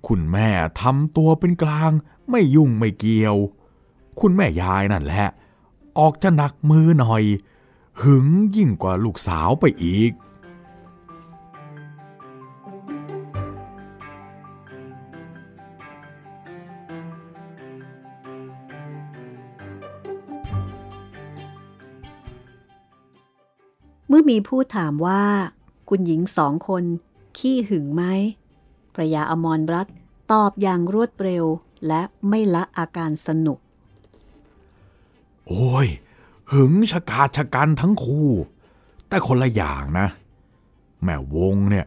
[0.07, 0.49] คุณแม่
[0.81, 1.91] ทำตัวเป็นกลาง
[2.29, 3.35] ไม่ยุ่งไม่เกี่ยว
[4.19, 5.27] คุณแม่ยายนั่นแหละ
[5.99, 7.23] ออกจะหนักมือหน่อย
[8.01, 10.11] หึงยิ่งกว่าลูกสาวไปอีก
[24.15, 25.23] มื่อมีผู้ถามว่า
[25.89, 26.83] คุณหญิงสองคน
[27.37, 28.03] ขี้หึงไหม
[28.93, 29.87] พระยาอมรรัต
[30.31, 31.45] ตอบอย่างรวดเร็ว
[31.87, 33.59] และไม่ละอาการสนุก
[35.47, 35.87] โอ้ย
[36.51, 38.29] หึงชะกาชะกันทั้งคู่
[39.07, 40.07] แต่คนละอย่างนะ
[41.03, 41.85] แม่วงเนี่ย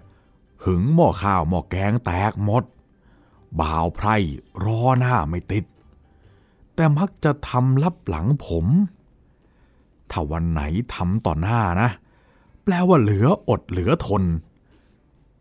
[0.65, 2.65] หึงหม้อข้าวหม้อแกงแตกหมด
[3.61, 4.17] บ่าวไพร่
[4.65, 5.65] รอหน้าไม่ติด
[6.75, 8.67] แต่มักจะทำลับหลังผม
[10.11, 10.63] ถ้าวันไหน
[10.95, 11.91] ทำต่อหน้านะ
[12.69, 14.23] แปลว่าเหลืออดเหลือทน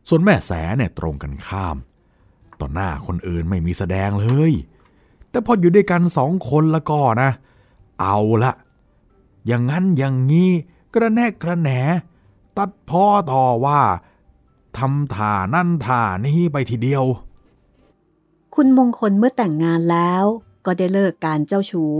[0.09, 1.77] ส่วนแม่แสเนี่ยตรงกันข้าม
[2.59, 4.51] ต่อหน้าคนอื่นไม่มีแสดงเลย
[5.29, 7.29] แต่พออยู่ด้วยกันสองคนแล้วก็นะ
[8.01, 8.53] เอาละ
[9.47, 10.49] อย่างนั้นอย่างนี้
[10.93, 11.69] กระแนกกระแหน
[12.57, 13.81] ตัดพ่อต่อว่า
[14.77, 17.03] ทำท่านั่นท่านี้ไปทีเดียว
[18.55, 20.25] คุณมงคลเมื่อแต่งงานแล้ว
[20.65, 21.93] ก็ได้เลิกการเจ้าชู้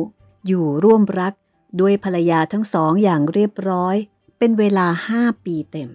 [0.47, 1.33] อยู่ร่วมรัก
[1.79, 3.95] ด้วยภรรยาทั้งสองอย่างเรียบร้อย
[4.37, 5.89] เป็นเวลาห้าปีเต็ม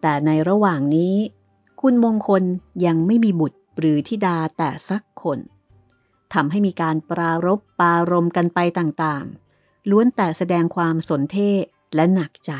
[0.00, 1.16] แต่ในระหว่างนี้
[1.80, 2.42] คุณมงคล
[2.86, 5.38] ยังไม่มีบุตรหรือธิดาแต่สักคน
[6.32, 11.50] ทำให้มีการปรารบปารมกันไปต่างๆ ล้วนแต่แสดงความสนเท่
[11.94, 12.52] และหนักใจ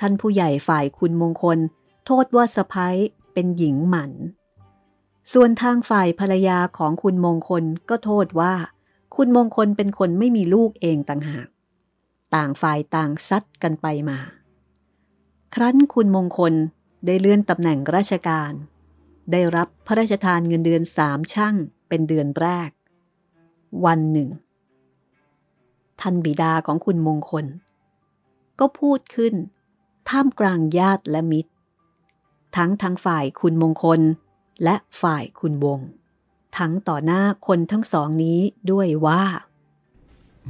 [0.00, 1.58] ท่านผู้ใหญ่ฝ่ายคุณมงคล
[2.06, 2.96] โทษว่าสะพ้ย
[3.32, 4.12] เป็นหญิงหมัน
[5.32, 8.54] ส่วนทางฝ่ายภรรยาของคุณมงคลก็โทษว่า
[9.16, 11.48] คุณมงคลเป็นคนไม่มีลูกเองต่างหาก
[12.34, 14.18] ต่างฝ่ายต่างซัดกันไปมา
[15.54, 16.54] ครั้นคุณมงคล
[17.06, 18.52] ได้เลื่อนตำแหน่งราชการ
[19.32, 21.54] ได้รับพระราชทานเงินเดือนสามช่าง
[21.88, 22.70] เป็นเดือนแรก
[23.84, 24.28] วันหนึ่ง
[26.00, 27.46] ท่านบิดาของคุณมงคล
[28.60, 29.34] ก็พูดขึ้น
[30.08, 31.52] ท่ามกลางญาติและมิตร
[32.56, 34.00] ทั้งทั้งฝ่ายคุณมงคล
[34.64, 35.80] และฝ่ายคุณวง
[36.58, 39.24] ทั้งต่อหน้าคนทั้งสองนี้ด้วยว่า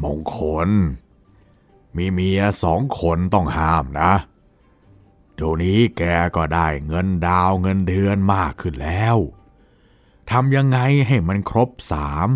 [0.03, 0.71] มงคล
[1.97, 4.13] มีเมียสองคนต้องห้ามนะ
[5.35, 6.03] เดี๋ยวนี้แก
[6.37, 9.17] ก็ได้เงินดาวเงินเดือนมากขึ้นแล้ว
[10.31, 12.29] ทำยังไงให้มันครบสาม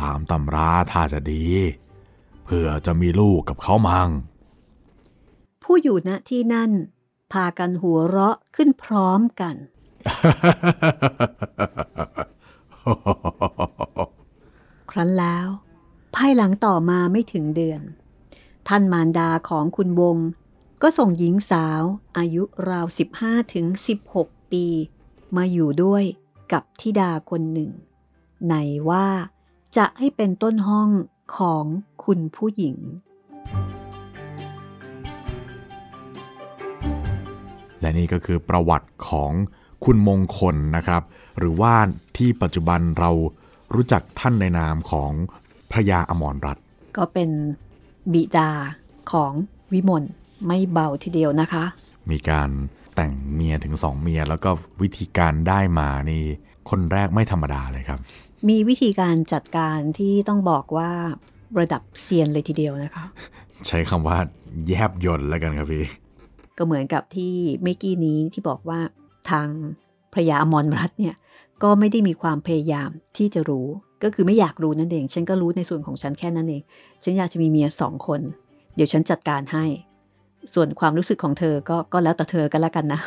[0.00, 1.46] ตามตำราถ้าจะดี
[2.44, 4.08] เพื่อจะมีลูกกับเขามัง
[5.62, 6.70] ผู้อยู่ณที่นั่น
[7.32, 9.56] พากันหัวเราะขึ้นพร้อมกัน
[14.90, 15.46] ครั้นแล้ว
[16.14, 17.82] ภายหลังต่อมาไม่ถึงเดือน
[18.68, 20.16] ท่านมารดาของคุณวง
[20.82, 21.82] ก็ส่งหญิงสาว
[22.16, 22.86] อายุราว
[23.18, 23.66] 15ถึง
[24.10, 24.64] 16 ปี
[25.36, 26.04] มาอยู่ด้วย
[26.52, 27.70] กับธิดาคนหนึ่ง
[28.48, 28.54] ใน
[28.88, 29.06] ว่า
[29.76, 30.90] จะให้เป็นต้นห้อง
[31.36, 31.64] ของ
[32.04, 32.76] คุณผู้หญิง
[37.80, 39.32] และนี่ก็คือประวัติของ
[39.84, 41.02] คุณมงคลนะครับ
[41.38, 41.74] หรือว่า
[42.16, 43.10] ที่ปัจจุบันเรา
[43.74, 45.12] รู้จักท่านในนามของ
[45.70, 46.64] พระยาอมรรัตน์
[46.96, 47.30] ก็เป็น
[48.12, 48.50] บิดา
[49.12, 49.32] ของ
[49.72, 50.04] วิมล
[50.46, 51.64] ไม่เบาทีเดียวนะคะ
[52.10, 52.48] มีการ
[52.94, 54.50] แต่งเมียถึงสองเมีย แล้วก็
[54.82, 56.22] วิธีการได้มานี่
[56.70, 57.98] คนแรกไม่ธรรมดาเลยครับ
[58.48, 60.90] มีวิธีการจัดการที่ต้องบอกว่า
[61.58, 63.04] ระดับเซียนเลยทีเดียวนะคะ
[63.66, 64.18] ใช้คำว่า
[64.68, 65.84] แยบยนต์แล้วกันครับพี่
[66.58, 68.80] ก็เหมือนกับที่เมื่อกี้นี้ที่บอกว่า
[69.30, 69.48] ทาง
[70.12, 71.16] พระยาอมรรัตน์เนี่ย
[71.62, 73.68] ก็ไม่ได้มีความพยายามที่จะรู้
[74.02, 76.62] ก็คือไม่อยากรู้นั่นเอง ฉันก็รู้ในส่วนของฉันแค่นั้นเอง
[77.04, 78.20] ฉันอยากจะมีเมียสองคน
[78.74, 79.64] เดี๋ยวฉันจัดการให้
[80.54, 83.00] ส่วนความรู้สึกของเธอก็ก็แล้วแต่เธอกันละกันนะ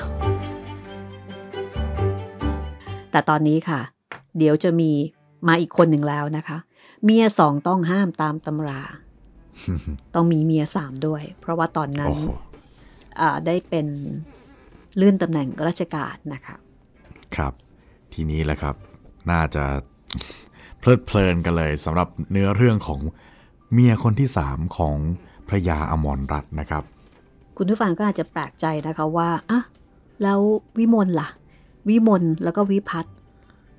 [3.12, 3.82] แต่ตอนนี้ค่ะ
[4.38, 4.92] เดี๋ยวจะมี
[5.48, 6.58] มาอีกคนหนึ่งแล้วนะคะ
[7.04, 8.82] เมียสองต้องห้ามตามตำรา
[10.16, 12.32] ต้องมีเมียสามด้วย เพราะว่าตอนนั้นโอ้โห
[13.20, 13.88] อ่าได้เป็น
[14.98, 16.56] เลื่อนตำแหน่งราชการนะคะ
[17.36, 17.54] ครับ
[18.14, 18.76] ทีนี้แหละครับ
[19.32, 19.64] น่าจะ
[20.84, 23.00] เพลิดเพลินกันเลยสำหรับเนื้อเรื่องของ
[23.72, 24.96] เมียคนที่สามของ
[25.48, 26.84] พระยาอมรรัตน์นะครับ
[27.58, 29.62] คุณผู้ฟังก็อาจจะแปลกใจนะคะว่าอะ
[30.24, 30.40] แล้ว
[30.78, 31.30] วิมลล่ะ
[31.90, 33.14] วิมลแล้วก็วิพัฒน์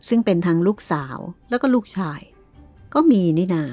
[0.09, 1.19] ซึ่งเป็นทั้งลูกสาว
[1.51, 2.21] แล้วก็ลูกชาย
[2.95, 3.65] ก็มีนี่นา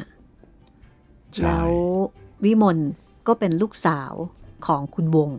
[1.34, 1.70] ใช่แล้ว
[2.44, 2.78] วิมล
[3.28, 4.14] ก็เป็นลูกสาว
[4.68, 5.30] ของคุณวง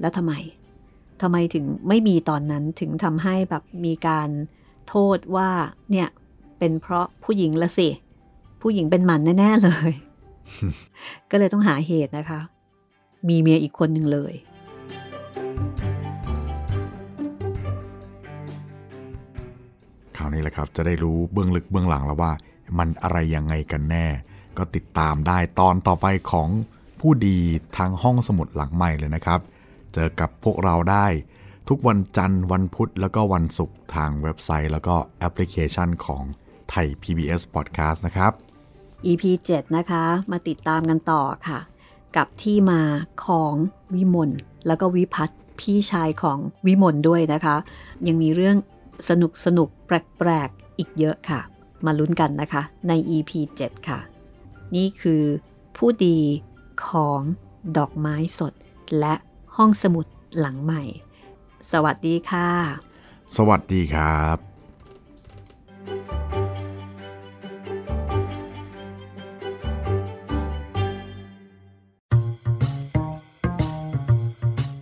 [0.00, 0.32] แล้วทำไม
[1.22, 4.28] ทำไมถึงไม่มีตอนนั้นถึงทำให้แบบมีการ
[4.88, 5.50] โทษว่า
[5.90, 6.08] เนี่ย
[6.58, 7.88] เป็นเพราะผู้หญิงละสิ
[8.62, 9.92] ผู้หญิงเป็นหมันแน่ ๆ เลย
[11.30, 12.40] ก็เลยต้องหาเหตุนะคะ
[13.28, 14.34] มีเมียอีกคนหนึ่งเลย
[20.16, 22.32] คราวนี้แหละครับ จะได้รู้เบื้องลึกเบื้องหลังแล้วว่า
[22.78, 24.06] มันอะไรยังไงกันแน่
[24.58, 26.48] ก็ติดตามได้ตอนต่อไปของ
[27.00, 27.38] ผู้ดี
[27.76, 29.40] ทางห้องสมุดหลังใหม่เลยนะครับ
[29.94, 31.06] เจอกับพวกเราได้
[31.68, 36.22] ทุกวันจันทร์วันพุธแล้วก็วันศุกร์ทางเว็บไซต์แล้วก็แอปพลิเคชันของ
[36.70, 38.32] ไทย PBS Podcast นะครับ
[39.06, 41.58] EP 7 นะคะ มาติดตามกันต่อค่ะ
[42.16, 42.82] กับที่มา
[43.26, 43.54] ของ
[43.94, 44.30] วิมล
[44.66, 47.56] แล้วก็วิพัฒน์พี่ชายของวิมลด้วยนะคะ
[48.06, 48.56] ยังมีเรื่อง
[49.08, 51.40] สนุกสนุกแปลกๆ อีกเยอะค่ะ
[51.86, 53.30] มาลุ้นกันนะคะใน EP
[53.62, 53.98] 7 ค่ะ
[54.76, 55.22] นี่คือ
[55.76, 56.18] ผู้ดี
[56.88, 57.20] ของ
[57.76, 58.52] ดอกไม้สด
[58.98, 59.14] และ
[59.56, 60.06] ห้องสมุด
[60.38, 60.82] หลังใหม่
[61.72, 62.48] สวัสดีค่ะ
[63.36, 64.36] สวัสดีครับ